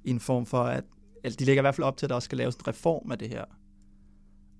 i 0.04 0.10
en 0.10 0.20
form 0.20 0.46
for, 0.46 0.62
at 0.62 0.84
altså 1.24 1.36
de 1.36 1.44
lægger 1.44 1.60
i 1.60 1.64
hvert 1.64 1.74
fald 1.74 1.84
op 1.84 1.96
til, 1.96 2.06
at 2.06 2.10
der 2.10 2.14
også 2.14 2.26
skal 2.26 2.38
laves 2.38 2.54
en 2.56 2.68
reform 2.68 3.12
af 3.12 3.18
det 3.18 3.28
her. 3.28 3.44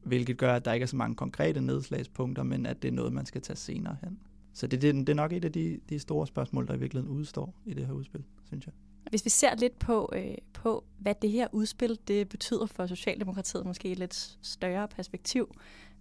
Hvilket 0.03 0.39
gør, 0.39 0.55
at 0.55 0.65
der 0.65 0.73
ikke 0.73 0.85
er 0.85 0.89
så 0.89 0.97
mange 0.97 1.17
konkrete 1.17 1.61
nedslagspunkter, 1.61 2.43
men 2.43 2.67
at 2.67 2.83
det 2.83 2.89
er 2.89 2.93
noget, 2.93 3.13
man 3.13 3.27
skal 3.27 3.43
tage 3.43 3.57
senere 3.57 3.97
hen. 4.05 4.19
Så 4.53 4.67
det, 4.67 4.83
det, 4.83 4.95
det 4.95 5.09
er 5.09 5.15
nok 5.15 5.33
et 5.33 5.45
af 5.45 5.53
de, 5.53 5.81
de 5.89 5.99
store 5.99 6.27
spørgsmål, 6.27 6.67
der 6.67 6.75
i 6.75 6.79
virkeligheden 6.79 7.17
udstår 7.17 7.55
i 7.67 7.75
det 7.75 7.87
her 7.87 7.93
udspil, 7.93 8.25
synes 8.47 8.67
jeg. 8.67 8.75
Hvis 9.11 9.25
vi 9.25 9.31
ser 9.31 9.57
lidt 9.57 9.79
på, 9.79 10.13
øh, 10.15 10.35
på 10.53 10.85
hvad 10.99 11.15
det 11.23 11.31
her 11.31 11.49
udspil 11.53 11.99
det 12.09 12.29
betyder 12.29 12.67
for 12.67 12.87
Socialdemokratiet, 12.87 13.67
måske 13.67 13.89
i 13.89 13.93
et 13.93 13.99
lidt 13.99 14.39
større 14.43 14.89
perspektiv. 14.89 15.55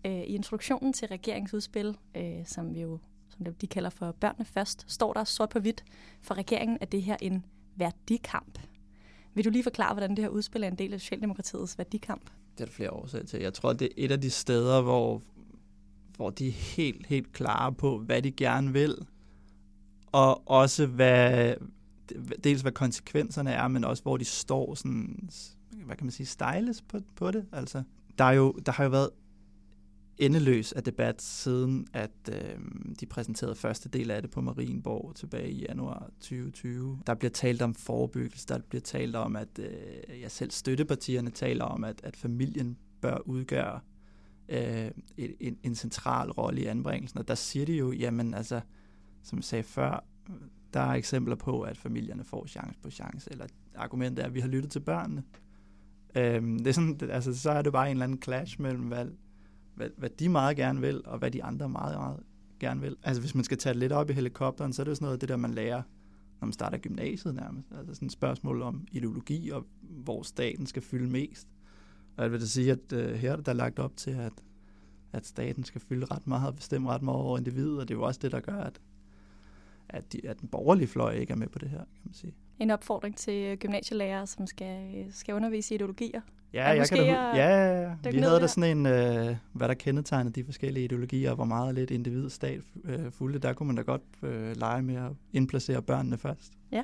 Øh, 0.05 0.11
I 0.11 0.35
introduktionen 0.35 0.93
til 0.93 1.07
regeringsudspil, 1.07 1.97
øh, 2.15 2.45
som 2.45 2.73
vi 2.75 2.81
jo 2.81 2.99
som 3.29 3.53
de 3.53 3.67
kalder 3.67 3.89
for 3.89 4.11
børnene 4.11 4.45
først, 4.45 4.85
står 4.91 5.13
der 5.13 5.23
sort 5.23 5.49
på 5.49 5.59
hvidt 5.59 5.83
for 6.21 6.35
regeringen, 6.35 6.77
at 6.81 6.91
det 6.91 7.01
her 7.01 7.17
en 7.21 7.45
værdikamp. 7.75 8.59
Vil 9.33 9.45
du 9.45 9.49
lige 9.49 9.63
forklare, 9.63 9.93
hvordan 9.93 10.09
det 10.09 10.19
her 10.19 10.29
udspil 10.29 10.63
er 10.63 10.67
en 10.67 10.75
del 10.75 10.93
af 10.93 10.99
Socialdemokratiets 10.99 11.77
værdikamp? 11.77 12.29
Det 12.57 12.61
er 12.61 12.65
der 12.65 12.71
flere 12.71 12.91
årsager 12.91 13.25
til. 13.25 13.39
Jeg 13.39 13.53
tror, 13.53 13.73
det 13.73 13.85
er 13.85 13.91
et 13.97 14.11
af 14.11 14.21
de 14.21 14.29
steder, 14.29 14.81
hvor, 14.81 15.21
hvor 16.15 16.29
de 16.29 16.47
er 16.47 16.51
helt, 16.51 17.07
helt 17.07 17.33
klare 17.33 17.73
på, 17.73 17.97
hvad 17.97 18.21
de 18.21 18.31
gerne 18.31 18.73
vil, 18.73 18.95
og 20.11 20.49
også 20.49 20.85
hvad, 20.85 21.53
dels 22.43 22.61
hvad 22.61 22.71
konsekvenserne 22.71 23.51
er, 23.51 23.67
men 23.67 23.83
også 23.83 24.03
hvor 24.03 24.17
de 24.17 24.25
står 24.25 24.75
sådan, 24.75 25.29
hvad 25.85 25.95
kan 25.95 26.05
man 26.05 26.11
sige, 26.11 26.27
styles 26.27 26.81
på, 26.81 26.99
på 27.15 27.31
det. 27.31 27.45
Altså, 27.51 27.83
der, 28.17 28.23
er 28.23 28.31
jo, 28.31 28.51
der 28.51 28.71
har 28.71 28.83
jo 28.83 28.89
været 28.89 29.09
endeløs 30.19 30.73
af 30.73 30.83
debat 30.83 31.21
siden, 31.21 31.87
at 31.93 32.11
øh, 32.31 32.59
de 32.99 33.05
præsenterede 33.05 33.55
første 33.55 33.89
del 33.89 34.11
af 34.11 34.21
det 34.21 34.31
på 34.31 34.41
Marienborg 34.41 35.15
tilbage 35.15 35.51
i 35.51 35.65
januar 35.65 36.09
2020. 36.19 36.99
Der 37.07 37.13
bliver 37.13 37.31
talt 37.31 37.61
om 37.61 37.75
forebyggelse, 37.75 38.47
der 38.47 38.59
bliver 38.69 38.81
talt 38.81 39.15
om, 39.15 39.35
at 39.35 39.59
øh, 39.59 40.21
jeg 40.21 40.31
selv 40.31 40.51
støttepartierne 40.51 41.29
taler 41.29 41.65
om, 41.65 41.83
at, 41.83 42.01
at 42.03 42.15
familien 42.15 42.77
bør 43.01 43.17
udgøre 43.25 43.79
øh, 44.49 44.91
en, 45.17 45.57
en 45.63 45.75
central 45.75 46.31
rolle 46.31 46.61
i 46.61 46.65
anbringelsen. 46.65 47.19
Og 47.19 47.27
der 47.27 47.35
siger 47.35 47.65
de 47.65 47.73
jo, 47.73 47.91
jamen 47.91 48.33
altså, 48.33 48.61
som 49.23 49.37
jeg 49.37 49.43
sagde 49.43 49.63
før, 49.63 50.05
der 50.73 50.79
er 50.79 50.93
eksempler 50.93 51.35
på, 51.35 51.61
at 51.61 51.77
familierne 51.77 52.23
får 52.23 52.45
chance 52.47 52.79
på 52.79 52.89
chance, 52.89 53.31
eller 53.31 53.45
argumentet 53.75 54.23
er, 54.23 54.27
at 54.27 54.33
vi 54.33 54.39
har 54.39 54.47
lyttet 54.47 54.71
til 54.71 54.79
børnene. 54.79 55.23
Øhm, 56.15 56.57
det 56.57 56.67
er 56.67 56.71
sådan, 56.71 56.99
altså, 57.09 57.39
så 57.39 57.51
er 57.51 57.61
det 57.61 57.73
bare 57.73 57.85
en 57.85 57.91
eller 57.91 58.03
anden 58.03 58.21
clash 58.21 58.61
mellem, 58.61 58.83
hvad, 58.83 59.07
hvad, 59.79 59.89
hvad 59.97 60.09
de 60.09 60.29
meget 60.29 60.57
gerne 60.57 60.81
vil, 60.81 61.01
og 61.05 61.19
hvad 61.19 61.31
de 61.31 61.43
andre 61.43 61.69
meget, 61.69 61.97
meget 61.97 62.23
gerne 62.59 62.81
vil. 62.81 62.97
Altså 63.03 63.21
hvis 63.21 63.35
man 63.35 63.43
skal 63.43 63.57
tage 63.57 63.73
det 63.73 63.79
lidt 63.79 63.91
op 63.91 64.09
i 64.09 64.13
helikopteren, 64.13 64.73
så 64.73 64.81
er 64.81 64.83
det 64.83 64.89
jo 64.89 64.95
sådan 64.95 65.05
noget 65.05 65.15
af 65.15 65.19
det 65.19 65.29
der, 65.29 65.37
man 65.37 65.53
lærer, 65.53 65.81
når 66.39 66.45
man 66.45 66.53
starter 66.53 66.77
gymnasiet 66.77 67.35
nærmest. 67.35 67.67
Altså 67.77 67.93
sådan 67.93 68.05
et 68.05 68.11
spørgsmål 68.11 68.61
om 68.61 68.87
ideologi, 68.91 69.49
og 69.49 69.65
hvor 69.81 70.23
staten 70.23 70.65
skal 70.65 70.81
fylde 70.81 71.09
mest. 71.09 71.47
Og 72.17 72.23
jeg 72.23 72.31
vil 72.31 72.41
da 72.41 72.45
sige, 72.45 72.71
at 72.71 72.93
uh, 72.93 72.99
her 72.99 73.31
er 73.31 73.35
der 73.35 73.53
lagt 73.53 73.79
op 73.79 73.97
til, 73.97 74.11
at, 74.11 74.33
at 75.13 75.25
staten 75.25 75.63
skal 75.63 75.81
fylde 75.81 76.05
ret 76.05 76.27
meget 76.27 76.47
og 76.47 76.55
bestemme 76.55 76.89
ret 76.89 77.01
meget 77.01 77.19
over 77.19 77.37
individet, 77.37 77.79
og 77.79 77.87
det 77.87 77.93
er 77.93 77.97
jo 77.97 78.05
også 78.05 78.19
det, 78.23 78.31
der 78.31 78.39
gør, 78.39 78.57
at, 78.57 78.81
at, 79.89 80.13
de, 80.13 80.27
at 80.27 80.41
den 80.41 80.49
borgerlige 80.49 80.87
fløj 80.87 81.13
ikke 81.13 81.31
er 81.31 81.37
med 81.37 81.47
på 81.47 81.59
det 81.59 81.69
her, 81.69 81.77
kan 81.77 82.01
man 82.05 82.13
sige. 82.13 82.33
En 82.59 82.71
opfordring 82.71 83.17
til 83.17 83.57
gymnasielærere, 83.57 84.27
som 84.27 84.47
skal, 84.47 85.05
skal 85.11 85.35
undervise 85.35 85.73
i 85.73 85.75
ideologier. 85.75 86.21
Ja, 86.53 86.67
jeg 86.67 86.89
kan 86.89 86.97
da, 86.97 87.03
ja, 87.03 87.83
ja, 87.83 87.95
vi 88.11 88.17
havde 88.17 88.39
da 88.39 88.47
sådan 88.47 88.77
en, 88.77 88.85
øh, 88.85 89.35
hvad 89.53 89.67
der 89.67 89.73
kendetegnede 89.73 90.41
de 90.41 90.45
forskellige 90.45 90.83
ideologier, 90.83 91.33
hvor 91.33 91.45
meget 91.45 91.75
lidt 91.75 91.91
individ 91.91 92.29
stat 92.29 92.61
øh, 92.85 93.11
fulgte. 93.11 93.39
Der 93.39 93.53
kunne 93.53 93.67
man 93.67 93.75
da 93.75 93.81
godt 93.81 94.01
øh, 94.23 94.57
lege 94.57 94.81
med 94.81 94.95
at 94.95 95.11
indplacere 95.33 95.81
børnene 95.81 96.17
først. 96.17 96.51
Ja, 96.71 96.83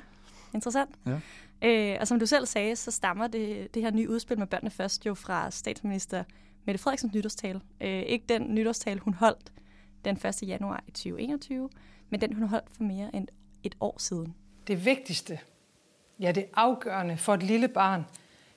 interessant. 0.54 0.90
Ja. 1.06 1.20
Øh, 1.62 1.96
og 2.00 2.08
som 2.08 2.18
du 2.18 2.26
selv 2.26 2.46
sagde, 2.46 2.76
så 2.76 2.90
stammer 2.90 3.26
det, 3.26 3.74
det 3.74 3.82
her 3.82 3.90
nye 3.90 4.10
udspil 4.10 4.38
med 4.38 4.46
børnene 4.46 4.70
først 4.70 5.06
jo 5.06 5.14
fra 5.14 5.50
statsminister 5.50 6.24
Mette 6.64 6.82
Frederiksens 6.82 7.14
nytårstale. 7.14 7.60
Øh, 7.80 8.02
ikke 8.02 8.24
den 8.28 8.54
nytårstale, 8.54 9.00
hun 9.00 9.14
holdt 9.14 9.52
den 10.04 10.16
1. 10.16 10.42
januar 10.42 10.84
i 10.86 10.90
2021, 10.90 11.68
men 12.10 12.20
den, 12.20 12.32
hun 12.32 12.48
holdt 12.48 12.70
for 12.76 12.82
mere 12.82 13.16
end 13.16 13.28
et 13.62 13.74
år 13.80 13.96
siden. 13.98 14.34
Det 14.66 14.84
vigtigste, 14.84 15.38
ja 16.20 16.32
det 16.32 16.44
afgørende 16.54 17.16
for 17.16 17.34
et 17.34 17.42
lille 17.42 17.68
barn, 17.68 18.04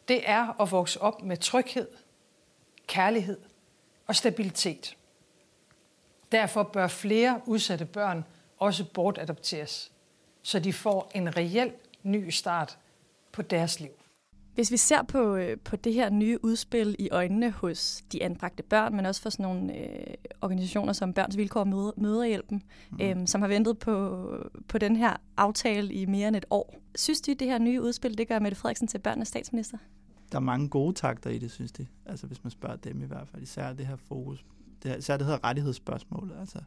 det 0.09 0.29
er 0.29 0.61
at 0.61 0.71
vokse 0.71 1.01
op 1.01 1.23
med 1.23 1.37
tryghed, 1.37 1.87
kærlighed 2.87 3.37
og 4.07 4.15
stabilitet. 4.15 4.97
Derfor 6.31 6.63
bør 6.63 6.87
flere 6.87 7.41
udsatte 7.45 7.85
børn 7.85 8.25
også 8.57 8.85
bortadopteres, 8.93 9.91
så 10.41 10.59
de 10.59 10.73
får 10.73 11.11
en 11.15 11.37
reel 11.37 11.71
ny 12.03 12.29
start 12.29 12.77
på 13.31 13.41
deres 13.41 13.79
liv. 13.79 13.89
Hvis 14.53 14.71
vi 14.71 14.77
ser 14.77 15.03
på, 15.03 15.35
øh, 15.35 15.57
på 15.59 15.75
det 15.75 15.93
her 15.93 16.09
nye 16.09 16.39
udspil 16.43 16.95
i 16.99 17.09
øjnene 17.09 17.51
hos 17.51 18.03
de 18.11 18.23
anbragte 18.23 18.63
børn, 18.63 18.95
men 18.95 19.05
også 19.05 19.21
for 19.21 19.29
sådan 19.29 19.43
nogle 19.43 19.77
øh, 19.77 20.13
organisationer 20.41 20.93
som 20.93 21.13
Børns 21.13 21.37
Vilkår 21.37 21.59
og 21.59 21.93
Møderhjælpen, 21.97 22.63
mm. 22.91 23.01
øh, 23.01 23.27
som 23.27 23.41
har 23.41 23.47
ventet 23.47 23.79
på, 23.79 24.25
på 24.67 24.77
den 24.77 24.95
her 24.95 25.13
aftale 25.37 25.93
i 25.93 26.05
mere 26.05 26.27
end 26.27 26.35
et 26.35 26.45
år. 26.49 26.75
Synes 26.95 27.21
du, 27.21 27.33
det 27.33 27.47
her 27.47 27.57
nye 27.57 27.81
udspil, 27.81 28.17
det 28.17 28.27
gør 28.27 28.39
Mette 28.39 28.57
Frederiksen 28.57 28.87
til 28.87 28.99
børnenes 28.99 29.27
statsminister? 29.27 29.77
Der 30.31 30.37
er 30.37 30.39
mange 30.39 30.69
gode 30.69 30.93
takter 30.93 31.29
i 31.29 31.37
det, 31.37 31.51
synes 31.51 31.71
de. 31.71 31.87
Altså 32.05 32.27
hvis 32.27 32.43
man 32.43 32.51
spørger 32.51 32.75
dem 32.75 33.01
i 33.01 33.05
hvert 33.05 33.27
fald. 33.27 33.43
Især 33.43 33.73
det 33.73 33.87
her 33.87 33.95
fokus. 33.95 34.45
Det 34.83 34.91
her, 34.91 34.97
især 34.97 35.17
det 35.17 35.25
hedder 35.25 35.43
rettighedsspørgsmål. 35.43 36.31
Altså 36.39 36.59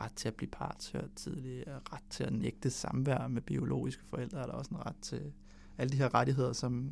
ret 0.00 0.12
til 0.16 0.28
at 0.28 0.34
blive 0.34 0.50
partshørt 0.50 1.10
tidligt, 1.16 1.64
ret 1.92 2.02
til 2.10 2.24
at 2.24 2.32
nægte 2.32 2.70
samvær 2.70 3.28
med 3.28 3.42
biologiske 3.42 4.04
forældre, 4.04 4.38
er 4.38 4.46
der 4.46 4.52
også 4.52 4.70
en 4.70 4.86
ret 4.86 4.96
til 5.02 5.32
alle 5.78 5.92
de 5.92 5.96
her 5.96 6.14
rettigheder, 6.14 6.52
som, 6.52 6.90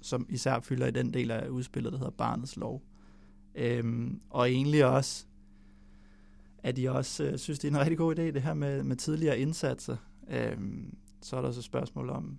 som 0.00 0.26
især 0.28 0.60
fylder 0.60 0.86
i 0.86 0.90
den 0.90 1.14
del 1.14 1.30
af 1.30 1.48
udspillet, 1.48 1.92
der 1.92 1.98
hedder 1.98 2.12
Barnets 2.12 2.56
Lov. 2.56 2.82
Øhm, 3.54 4.20
og 4.30 4.50
egentlig 4.50 4.84
også, 4.84 5.26
at 6.58 6.76
de 6.76 6.90
også 6.90 7.24
øh, 7.24 7.38
synes, 7.38 7.58
det 7.58 7.68
er 7.68 7.72
en 7.72 7.80
rigtig 7.80 7.98
god 7.98 8.18
idé, 8.18 8.22
det 8.22 8.42
her 8.42 8.54
med, 8.54 8.82
med 8.82 8.96
tidligere 8.96 9.38
indsatser. 9.38 9.96
Øhm, 10.28 10.96
så 11.20 11.36
er 11.36 11.40
der 11.40 11.48
også 11.48 11.62
spørgsmål 11.62 12.10
om, 12.10 12.38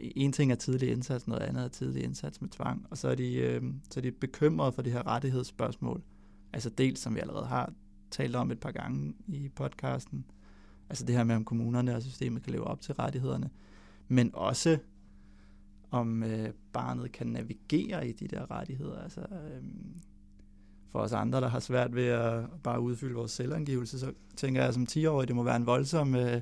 en 0.00 0.32
ting 0.32 0.52
er 0.52 0.56
tidlig 0.56 0.90
indsats, 0.90 1.28
noget 1.28 1.42
andet 1.42 1.64
er 1.64 1.68
tidlig 1.68 2.04
indsats 2.04 2.40
med 2.40 2.48
tvang. 2.48 2.86
Og 2.90 2.98
så 2.98 3.08
er 3.08 3.14
de, 3.14 3.34
øh, 3.34 3.62
så 3.90 4.00
er 4.00 4.02
de 4.02 4.12
bekymrede 4.12 4.72
for 4.72 4.82
det 4.82 4.92
her 4.92 5.06
rettighedsspørgsmål. 5.06 6.02
Altså 6.52 6.70
dels, 6.70 7.00
som 7.00 7.14
vi 7.14 7.20
allerede 7.20 7.46
har 7.46 7.72
talt 8.10 8.36
om 8.36 8.50
et 8.50 8.60
par 8.60 8.70
gange 8.70 9.14
i 9.28 9.48
podcasten, 9.48 10.24
altså 10.88 11.04
det 11.04 11.14
her 11.14 11.24
med, 11.24 11.36
om 11.36 11.44
kommunerne 11.44 11.96
og 11.96 12.02
systemet 12.02 12.42
kan 12.42 12.52
leve 12.52 12.64
op 12.64 12.80
til 12.80 12.94
rettighederne, 12.94 13.50
men 14.08 14.30
også 14.34 14.78
om 15.90 16.22
øh, 16.22 16.48
barnet 16.72 17.12
kan 17.12 17.26
navigere 17.26 18.08
i 18.08 18.12
de 18.12 18.28
der 18.28 18.50
rettigheder. 18.50 19.02
Altså, 19.02 19.20
øh, 19.20 19.62
for 20.92 20.98
os 20.98 21.12
andre, 21.12 21.40
der 21.40 21.48
har 21.48 21.60
svært 21.60 21.94
ved 21.94 22.06
at 22.06 22.44
bare 22.62 22.80
udfylde 22.80 23.14
vores 23.14 23.32
selvangivelse, 23.32 23.98
så 23.98 24.12
tænker 24.36 24.64
jeg 24.64 24.74
som 24.74 24.86
10-årig, 24.90 25.28
det 25.28 25.36
må 25.36 25.42
være 25.42 25.56
en 25.56 25.66
voldsom 25.66 26.14
øh, 26.14 26.40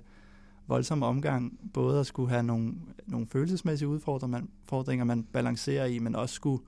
voldsom 0.67 1.03
omgang, 1.03 1.71
både 1.73 2.01
at 2.01 2.07
skulle 2.07 2.31
have 2.31 2.43
nogle, 2.43 2.75
nogle 3.07 3.27
følelsesmæssige 3.27 3.89
udfordringer 3.89 4.39
man, 4.39 4.49
fordringer, 4.65 5.05
man 5.05 5.25
balancerer 5.25 5.87
i, 5.87 5.99
men 5.99 6.17
også 6.17 6.35
skulle 6.35 6.65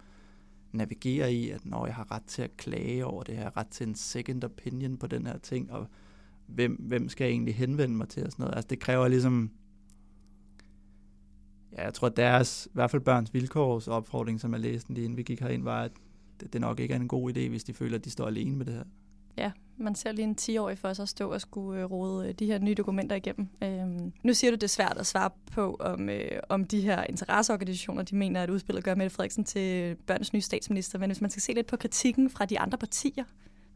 navigere 0.72 1.32
i, 1.32 1.50
at 1.50 1.66
når 1.66 1.86
jeg 1.86 1.94
har 1.94 2.12
ret 2.12 2.24
til 2.26 2.42
at 2.42 2.56
klage 2.56 3.06
over 3.06 3.22
det 3.22 3.36
her, 3.36 3.56
ret 3.56 3.68
til 3.68 3.88
en 3.88 3.94
second 3.94 4.44
opinion 4.44 4.96
på 4.96 5.06
den 5.06 5.26
her 5.26 5.38
ting, 5.38 5.72
og 5.72 5.86
hvem, 6.46 6.72
hvem 6.72 7.08
skal 7.08 7.24
jeg 7.24 7.30
egentlig 7.30 7.54
henvende 7.54 7.96
mig 7.96 8.08
til 8.08 8.24
og 8.24 8.32
sådan 8.32 8.42
noget. 8.42 8.56
Altså 8.56 8.68
det 8.68 8.80
kræver 8.80 9.08
ligesom, 9.08 9.50
ja, 11.72 11.84
jeg 11.84 11.94
tror 11.94 12.08
deres, 12.08 12.66
i 12.66 12.74
hvert 12.74 12.90
fald 12.90 13.02
børns 13.02 13.34
vilkårs 13.34 13.88
opfordring, 13.88 14.40
som 14.40 14.52
jeg 14.52 14.60
læste 14.60 14.92
lige 14.92 15.04
inden 15.04 15.16
vi 15.16 15.22
gik 15.22 15.40
herind, 15.40 15.62
var, 15.62 15.82
at 15.82 15.92
det, 16.40 16.52
det 16.52 16.60
nok 16.60 16.80
ikke 16.80 16.94
er 16.94 16.98
en 17.00 17.08
god 17.08 17.36
idé, 17.36 17.48
hvis 17.48 17.64
de 17.64 17.74
føler, 17.74 17.98
at 17.98 18.04
de 18.04 18.10
står 18.10 18.26
alene 18.26 18.56
med 18.56 18.66
det 18.66 18.74
her. 18.74 18.84
Ja, 19.36 19.52
man 19.78 19.94
ser 19.94 20.12
lige 20.12 20.24
en 20.24 20.36
10-årig 20.40 20.78
for 20.78 20.92
sig 20.92 21.02
at 21.02 21.08
stå 21.08 21.32
og 21.32 21.40
skulle 21.40 21.80
øh, 21.80 21.90
rode 21.90 22.28
øh, 22.28 22.34
de 22.34 22.46
her 22.46 22.58
nye 22.58 22.74
dokumenter 22.74 23.16
igennem. 23.16 23.48
Øhm, 23.62 24.12
nu 24.22 24.34
siger 24.34 24.50
du, 24.50 24.54
det 24.54 24.62
er 24.62 24.68
svært 24.68 24.96
at 24.98 25.06
svare 25.06 25.30
på, 25.52 25.76
om, 25.80 26.08
øh, 26.08 26.40
om 26.48 26.64
de 26.64 26.80
her 26.80 27.04
interesseorganisationer, 27.04 28.02
de 28.02 28.16
mener, 28.16 28.42
at 28.42 28.50
udspillet 28.50 28.84
gør 28.84 28.94
Mette 28.94 29.14
Frederiksen 29.14 29.44
til 29.44 29.96
børnens 30.06 30.32
nye 30.32 30.40
statsminister. 30.40 30.98
Men 30.98 31.10
hvis 31.10 31.20
man 31.20 31.30
skal 31.30 31.42
se 31.42 31.52
lidt 31.52 31.66
på 31.66 31.76
kritikken 31.76 32.30
fra 32.30 32.44
de 32.44 32.58
andre 32.58 32.78
partier, 32.78 33.24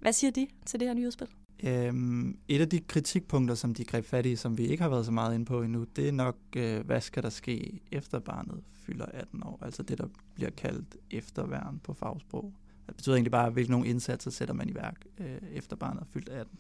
hvad 0.01 0.13
siger 0.13 0.31
de 0.31 0.47
til 0.67 0.81
det 0.81 0.89
her 0.89 0.95
nye 0.95 1.07
udspil? 1.07 1.29
Øhm, 1.65 2.39
et 2.49 2.61
af 2.61 2.69
de 2.69 2.81
kritikpunkter, 2.81 3.55
som 3.55 3.75
de 3.75 3.85
greb 3.85 4.05
fat 4.05 4.27
i, 4.27 4.37
som 4.37 4.59
vi 4.59 4.67
ikke 4.67 4.83
har 4.83 4.91
været 4.91 5.05
så 5.05 5.13
meget 5.13 5.35
inde 5.35 5.45
på 5.45 5.63
endnu, 5.63 5.85
det 5.97 6.09
er 6.09 6.13
nok, 6.13 6.37
øh, 6.57 6.87
hvad 6.87 7.01
skal 7.01 7.23
der 7.23 7.31
ske 7.31 7.81
efter 7.93 8.19
barnet 8.19 8.61
fylder 8.87 9.07
18 9.07 9.43
år? 9.43 9.59
Altså 9.63 9.83
det, 9.83 9.99
der 9.99 10.07
bliver 10.35 10.51
kaldt 10.51 10.97
efterværn 11.11 11.81
på 11.85 11.95
fagsprog. 11.95 12.53
Det 12.91 12.97
betyder 12.97 13.17
egentlig 13.17 13.33
bare, 13.33 13.51
hvilke 13.51 13.71
nogle 13.71 13.87
indsatser 13.87 14.31
sætter 14.31 14.55
man 14.55 14.69
i 14.69 14.75
værk, 14.75 15.05
øh, 15.19 15.39
efter 15.53 15.77
barnet 15.77 16.01
er 16.01 16.07
fyldt 16.07 16.29
18. 16.29 16.59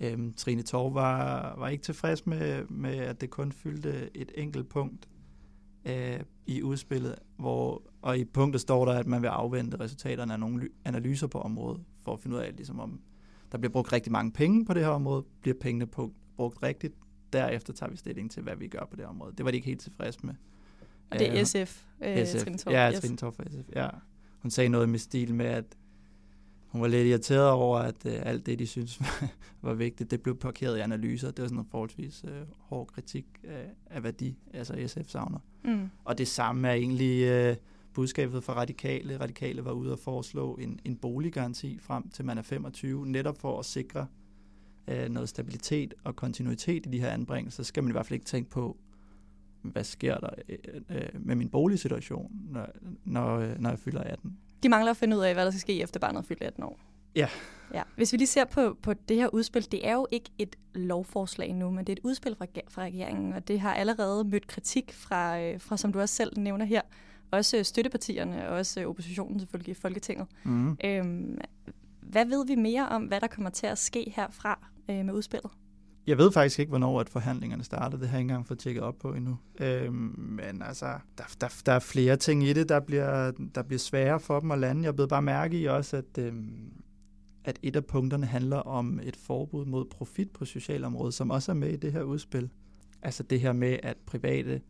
Øhm, 0.00 0.32
Trine 0.32 0.62
Torv 0.62 0.94
var, 0.94 1.54
var 1.58 1.68
ikke 1.68 1.82
tilfreds 1.82 2.26
med, 2.26 2.64
med, 2.64 2.96
at 2.96 3.20
det 3.20 3.30
kun 3.30 3.52
fyldte 3.52 4.16
et 4.16 4.32
enkelt 4.34 4.68
punkt 4.68 5.08
øh, 5.84 6.20
i 6.46 6.62
udspillet, 6.62 7.14
hvor, 7.36 7.82
og 8.02 8.18
i 8.18 8.24
punktet 8.24 8.60
står 8.60 8.84
der, 8.84 8.92
at 8.92 9.06
man 9.06 9.22
vil 9.22 9.28
afvente 9.28 9.80
resultaterne 9.80 10.32
af 10.32 10.40
nogle 10.40 10.68
analyser 10.84 11.26
på 11.26 11.40
området, 11.40 11.80
for 12.04 12.12
at 12.12 12.20
finde 12.20 12.36
ud 12.36 12.42
af, 12.42 12.56
ligesom 12.56 12.80
om 12.80 13.00
der 13.52 13.58
bliver 13.58 13.72
brugt 13.72 13.92
rigtig 13.92 14.12
mange 14.12 14.32
penge 14.32 14.64
på 14.64 14.74
det 14.74 14.82
her 14.82 14.90
område, 14.90 15.24
bliver 15.40 15.56
pengene 15.60 15.86
på, 15.86 16.12
brugt 16.36 16.62
rigtigt, 16.62 16.94
derefter 17.32 17.72
tager 17.72 17.90
vi 17.90 17.96
stilling 17.96 18.30
til, 18.30 18.42
hvad 18.42 18.56
vi 18.56 18.68
gør 18.68 18.86
på 18.90 18.96
det 18.96 19.06
område. 19.06 19.34
Det 19.36 19.44
var 19.44 19.50
de 19.50 19.56
ikke 19.56 19.66
helt 19.66 19.80
tilfreds 19.80 20.22
med. 20.22 20.34
Og 21.10 21.18
det 21.18 21.38
er 21.38 21.44
SF, 21.44 21.84
øh, 22.04 22.26
SF. 22.26 22.38
Trine 22.38 22.58
Torv. 22.58 22.72
Ja, 22.72 22.92
Trine 23.00 23.16
Torv 23.16 23.32
for 23.32 23.42
SF, 23.50 23.68
ja 23.76 23.88
hun 24.42 24.50
sagde 24.50 24.68
noget 24.68 24.88
med 24.88 24.98
stil 24.98 25.34
med, 25.34 25.46
at 25.46 25.64
hun 26.70 26.82
var 26.82 26.88
lidt 26.88 27.06
irriteret 27.06 27.50
over, 27.50 27.78
at 27.78 28.06
uh, 28.06 28.12
alt 28.22 28.46
det, 28.46 28.58
de 28.58 28.66
synes 28.66 29.00
var 29.62 29.74
vigtigt, 29.74 30.10
det 30.10 30.22
blev 30.22 30.36
parkeret 30.36 30.76
i 30.76 30.80
analyser. 30.80 31.30
Det 31.30 31.42
var 31.42 31.48
sådan 31.48 31.58
en 31.58 31.66
forholdsvis 31.70 32.24
uh, 32.24 32.30
hård 32.58 32.86
kritik 32.86 33.26
af, 33.44 33.66
af, 33.86 34.00
hvad 34.00 34.12
de, 34.12 34.34
altså 34.54 34.84
SF, 34.86 35.08
savner. 35.08 35.38
Mm. 35.64 35.90
Og 36.04 36.18
det 36.18 36.28
samme 36.28 36.68
er 36.68 36.72
egentlig 36.72 37.50
uh, 37.50 37.56
budskabet 37.94 38.44
fra 38.44 38.54
Radikale. 38.54 39.20
Radikale 39.20 39.64
var 39.64 39.72
ude 39.72 39.92
og 39.92 39.98
foreslå 39.98 40.54
en, 40.54 40.80
en 40.84 40.96
boliggaranti 40.96 41.78
frem 41.78 42.08
til 42.08 42.24
man 42.24 42.38
er 42.38 42.42
25, 42.42 43.06
netop 43.06 43.38
for 43.38 43.58
at 43.58 43.64
sikre 43.64 44.06
uh, 44.88 45.12
noget 45.12 45.28
stabilitet 45.28 45.94
og 46.04 46.16
kontinuitet 46.16 46.86
i 46.86 46.88
de 46.90 47.00
her 47.00 47.10
anbringelser. 47.10 47.62
Så 47.62 47.68
skal 47.68 47.82
man 47.82 47.90
i 47.90 47.92
hvert 47.92 48.06
fald 48.06 48.14
ikke 48.14 48.26
tænke 48.26 48.50
på, 48.50 48.76
hvad 49.62 49.84
sker 49.84 50.18
der 50.18 50.30
øh, 50.48 50.58
øh, 50.90 51.08
med 51.20 51.34
min 51.34 51.48
boligsituation, 51.48 52.30
når, 52.50 52.66
når, 53.04 53.38
øh, 53.38 53.60
når 53.60 53.70
jeg 53.70 53.78
fylder 53.78 54.02
18. 54.02 54.36
De 54.62 54.68
mangler 54.68 54.90
at 54.90 54.96
finde 54.96 55.16
ud 55.16 55.22
af, 55.22 55.34
hvad 55.34 55.44
der 55.44 55.50
skal 55.50 55.60
ske 55.60 55.82
efter 55.82 56.00
barnet 56.00 56.24
fylder 56.24 56.46
18 56.46 56.64
år. 56.64 56.80
Ja. 57.16 57.28
ja. 57.74 57.82
Hvis 57.96 58.12
vi 58.12 58.18
lige 58.18 58.28
ser 58.28 58.44
på, 58.44 58.76
på 58.82 58.92
det 58.92 59.16
her 59.16 59.28
udspil, 59.28 59.72
det 59.72 59.88
er 59.88 59.92
jo 59.92 60.06
ikke 60.10 60.30
et 60.38 60.56
lovforslag 60.74 61.54
nu, 61.54 61.70
men 61.70 61.78
det 61.78 61.88
er 61.88 61.96
et 61.96 62.04
udspil 62.04 62.36
fra, 62.36 62.46
fra 62.68 62.82
regeringen, 62.82 63.32
og 63.32 63.48
det 63.48 63.60
har 63.60 63.74
allerede 63.74 64.24
mødt 64.24 64.46
kritik 64.46 64.92
fra, 64.92 65.40
øh, 65.40 65.60
fra, 65.60 65.76
som 65.76 65.92
du 65.92 66.00
også 66.00 66.14
selv 66.14 66.38
nævner 66.38 66.64
her, 66.64 66.80
også 67.30 67.64
støttepartierne 67.64 68.48
og 68.48 68.56
også 68.56 68.86
oppositionen 68.86 69.40
selvfølgelig 69.40 69.72
i 69.72 69.74
Folketinget. 69.74 70.26
Mm. 70.44 70.76
Øhm, 70.84 71.38
hvad 72.00 72.26
ved 72.26 72.46
vi 72.46 72.54
mere 72.54 72.88
om, 72.88 73.02
hvad 73.02 73.20
der 73.20 73.26
kommer 73.26 73.50
til 73.50 73.66
at 73.66 73.78
ske 73.78 74.12
herfra 74.16 74.68
øh, 74.90 75.04
med 75.04 75.14
udspillet? 75.14 75.50
Jeg 76.10 76.18
ved 76.18 76.32
faktisk 76.32 76.58
ikke, 76.58 76.70
hvornår 76.70 77.00
at 77.00 77.08
forhandlingerne 77.08 77.64
startede. 77.64 78.00
Det 78.00 78.08
har 78.08 78.16
jeg 78.16 78.20
ikke 78.20 78.30
engang 78.30 78.46
fået 78.46 78.58
tjekket 78.58 78.82
op 78.82 78.98
på 78.98 79.14
endnu. 79.14 79.38
Øhm, 79.60 80.14
men 80.18 80.62
altså, 80.62 80.86
der, 81.18 81.24
der, 81.40 81.62
der 81.66 81.72
er 81.72 81.78
flere 81.78 82.16
ting 82.16 82.44
i 82.44 82.52
det, 82.52 82.68
der 82.68 82.80
bliver, 82.80 83.30
der 83.54 83.62
bliver 83.62 83.78
sværere 83.78 84.20
for 84.20 84.40
dem 84.40 84.50
at 84.50 84.58
lande. 84.58 84.84
Jeg 84.84 84.94
blev 84.94 85.08
bare 85.08 85.22
mærke 85.22 85.58
i 85.58 85.64
også, 85.64 85.96
at, 85.96 86.18
øhm, 86.18 86.72
at 87.44 87.58
et 87.62 87.76
af 87.76 87.84
punkterne 87.84 88.26
handler 88.26 88.56
om 88.56 89.00
et 89.02 89.16
forbud 89.16 89.64
mod 89.64 89.84
profit 89.84 90.30
på 90.30 90.44
socialområdet, 90.44 91.14
som 91.14 91.30
også 91.30 91.52
er 91.52 91.56
med 91.56 91.68
i 91.68 91.76
det 91.76 91.92
her 91.92 92.02
udspil. 92.02 92.50
Altså 93.02 93.22
det 93.22 93.40
her 93.40 93.52
med, 93.52 93.78
at 93.82 93.96
private 94.06 94.60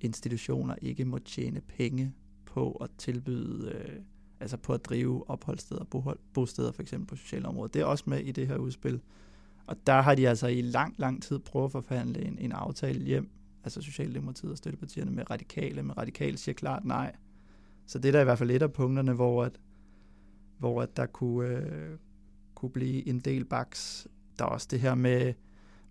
institutioner 0.00 0.74
ikke 0.82 1.04
må 1.04 1.18
tjene 1.18 1.60
penge 1.60 2.12
på 2.46 2.72
at 2.72 2.90
tilbyde, 2.98 3.72
øh, 3.74 3.96
altså 4.40 4.56
på 4.56 4.72
at 4.72 4.84
drive 4.84 5.30
opholdssteder, 5.30 6.14
bosteder 6.34 6.72
for 6.72 6.82
eksempel 6.82 7.06
på 7.06 7.16
socialområdet. 7.16 7.74
Det 7.74 7.82
er 7.82 7.86
også 7.86 8.04
med 8.06 8.20
i 8.20 8.32
det 8.32 8.46
her 8.46 8.56
udspil. 8.56 9.00
Og 9.70 9.76
der 9.86 10.00
har 10.00 10.14
de 10.14 10.28
altså 10.28 10.46
i 10.46 10.60
lang, 10.60 10.94
lang 10.98 11.22
tid 11.22 11.38
prøvet 11.38 11.74
at 11.74 11.84
forhandle 11.84 12.24
en, 12.24 12.38
en 12.38 12.52
aftale 12.52 13.04
hjem, 13.04 13.30
altså 13.64 13.82
Socialdemokratiet 13.82 14.52
og 14.52 14.58
støttepartierne 14.58 15.10
med 15.10 15.30
radikale, 15.30 15.82
men 15.82 15.98
radikale 15.98 16.36
siger 16.36 16.54
klart 16.54 16.84
nej. 16.84 17.16
Så 17.86 17.98
det 17.98 18.08
er 18.08 18.12
der 18.12 18.20
i 18.20 18.24
hvert 18.24 18.38
fald 18.38 18.50
et 18.50 18.62
af 18.62 18.72
punkterne, 18.72 19.12
hvor, 19.12 19.44
at, 19.44 19.60
hvor 20.58 20.82
at 20.82 20.96
der 20.96 21.06
kunne, 21.06 21.48
øh, 21.48 21.96
kunne 22.54 22.70
blive 22.70 23.08
en 23.08 23.20
del 23.20 23.44
baks. 23.44 24.08
Der 24.38 24.44
er 24.44 24.48
også 24.48 24.68
det 24.70 24.80
her 24.80 24.94
med, 24.94 25.34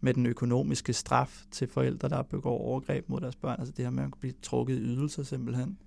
med 0.01 0.13
den 0.13 0.25
økonomiske 0.25 0.93
straf 0.93 1.43
til 1.51 1.67
forældre, 1.67 2.09
der 2.09 2.21
begår 2.21 2.57
overgreb 2.57 3.09
mod 3.09 3.21
deres 3.21 3.35
børn. 3.35 3.59
Altså 3.59 3.73
det 3.77 3.85
her 3.85 3.91
med 3.91 4.03
at 4.03 4.13
blive 4.19 4.33
trukket 4.41 4.75
i 4.75 4.81
ydelser 4.81 5.23
simpelthen. 5.23 5.77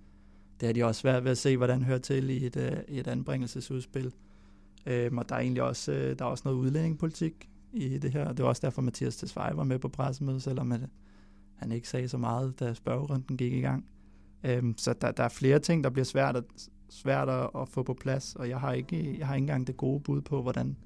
Det 0.61 0.66
har 0.66 0.72
de 0.72 0.84
også 0.84 1.00
svært 1.00 1.25
ved 1.25 1.30
at 1.30 1.38
se, 1.38 1.56
hvordan 1.56 1.82
hører 1.82 1.99
til 1.99 2.30
i 2.30 2.46
et, 2.46 2.56
øh, 2.56 2.78
et 2.88 3.06
anbringelsesudspil. 3.06 4.12
Øhm, 4.87 5.18
og 5.18 5.28
der 5.28 5.34
er 5.34 5.40
egentlig 5.40 5.62
også, 5.62 5.92
øh, 5.92 6.18
der 6.18 6.25
er 6.25 6.28
også 6.28 6.42
noget 6.44 6.58
udlændingepolitik 6.58 7.49
i 7.73 7.99
det 7.99 8.12
her. 8.12 8.33
Det 8.33 8.43
var 8.43 8.49
også 8.49 8.61
derfor, 8.64 8.83
Mathias 8.83 9.17
Tesfaye 9.17 9.57
var 9.57 9.64
med 9.64 9.79
på 9.79 9.88
pressemødet, 9.88 10.43
selvom 10.43 10.73
at 10.73 10.81
han 11.55 11.73
ikke 11.73 11.88
sagde 11.88 12.09
så 12.09 12.19
meget, 12.19 12.61
da 12.61 12.75
spørgerunden 12.75 13.37
gik 13.37 13.52
i 13.52 13.61
gang. 13.61 13.85
Øhm, 14.45 14.75
så 14.79 14.93
der, 14.93 15.11
der 15.11 15.25
er 15.25 15.29
flere 15.29 15.59
ting, 15.59 15.85
der 15.85 15.91
bliver 15.91 16.05
svært 16.05 16.37
at, 16.37 16.45
svært 16.91 17.29
at 17.29 17.69
få 17.69 17.83
på 17.83 17.95
plads, 17.95 18.37
og 18.37 18.49
jeg 18.49 18.61
har 18.61 18.73
ikke, 18.73 19.19
jeg 19.19 19.26
har 19.26 19.35
ikke 19.35 19.43
engang 19.43 19.67
det 19.67 19.76
gode 19.76 20.00
bud 20.00 20.21
på, 20.21 20.43
hvordan, 20.43 20.76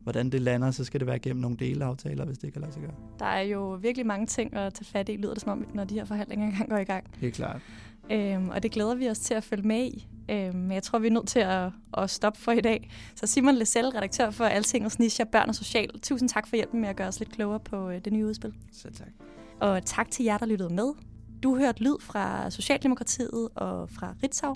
hvordan 0.00 0.30
det 0.30 0.40
lander, 0.40 0.70
så 0.70 0.84
skal 0.84 1.00
det 1.00 1.06
være 1.06 1.18
gennem 1.18 1.40
nogle 1.40 1.56
deleaftaler, 1.56 2.24
hvis 2.24 2.38
det 2.38 2.52
kan 2.52 2.62
lade 2.62 2.72
sig 2.72 2.82
gøre. 2.82 2.94
Der 3.18 3.26
er 3.26 3.42
jo 3.42 3.72
virkelig 3.72 4.06
mange 4.06 4.26
ting 4.26 4.54
at 4.54 4.74
tage 4.74 4.84
fat 4.84 5.08
i, 5.08 5.16
lyder 5.16 5.34
det 5.34 5.42
som 5.42 5.52
om, 5.52 5.66
når 5.74 5.84
de 5.84 5.94
her 5.94 6.04
forhandlinger 6.04 6.46
engang 6.46 6.70
går 6.70 6.76
i 6.76 6.84
gang. 6.84 7.04
Helt 7.18 7.34
klart. 7.34 7.60
Øhm, 8.10 8.48
og 8.48 8.62
det 8.62 8.72
glæder 8.72 8.94
vi 8.94 9.08
os 9.08 9.18
til 9.18 9.34
at 9.34 9.44
følge 9.44 9.68
med 9.68 9.84
i. 9.84 10.08
Øhm, 10.30 10.56
men 10.56 10.72
jeg 10.72 10.82
tror, 10.82 10.98
vi 10.98 11.06
er 11.06 11.10
nødt 11.10 11.28
til 11.28 11.38
at, 11.38 11.70
at 11.98 12.10
stoppe 12.10 12.40
for 12.40 12.52
i 12.52 12.60
dag. 12.60 12.90
Så 13.14 13.26
Simon 13.26 13.54
Lessel, 13.54 13.88
redaktør 13.88 14.30
for 14.30 14.44
Altingets 14.44 14.98
Nisha 14.98 15.24
Børn 15.24 15.48
og 15.48 15.54
Social. 15.54 16.00
Tusind 16.00 16.28
tak 16.28 16.46
for 16.46 16.56
hjælpen 16.56 16.80
med 16.80 16.88
at 16.88 16.96
gøre 16.96 17.08
os 17.08 17.18
lidt 17.18 17.32
klogere 17.32 17.60
på 17.60 17.90
øh, 17.90 18.04
det 18.04 18.12
nye 18.12 18.26
udspil. 18.26 18.54
Selv 18.72 18.94
tak. 18.94 19.08
Og 19.60 19.84
tak 19.84 20.10
til 20.10 20.24
jer, 20.24 20.38
der 20.38 20.46
lyttede 20.46 20.74
med. 20.74 20.92
Du 21.42 21.56
hørte 21.56 21.82
lyd 21.82 21.96
fra 22.00 22.50
Socialdemokratiet 22.50 23.48
og 23.54 23.90
fra 23.90 24.14
Ritzau. 24.22 24.54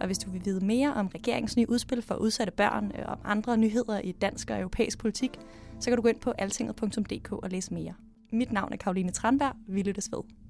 Og 0.00 0.06
hvis 0.06 0.18
du 0.18 0.30
vil 0.30 0.44
vide 0.44 0.66
mere 0.66 0.94
om 0.94 1.06
regeringens 1.06 1.56
nye 1.56 1.70
udspil 1.70 2.02
for 2.02 2.14
udsatte 2.14 2.52
børn 2.52 2.92
og 2.94 3.04
om 3.04 3.18
andre 3.24 3.56
nyheder 3.56 4.00
i 4.00 4.12
dansk 4.12 4.50
og 4.50 4.58
europæisk 4.58 4.98
politik, 4.98 5.30
så 5.80 5.90
kan 5.90 5.96
du 5.96 6.02
gå 6.02 6.08
ind 6.08 6.20
på 6.20 6.30
altinget.dk 6.38 7.32
og 7.32 7.50
læse 7.50 7.74
mere. 7.74 7.94
Mit 8.32 8.52
navn 8.52 8.72
er 8.72 8.76
Karoline 8.76 9.10
Tranberg. 9.10 9.52
Vi 9.68 9.82
lyttes 9.82 10.12
ved. 10.12 10.47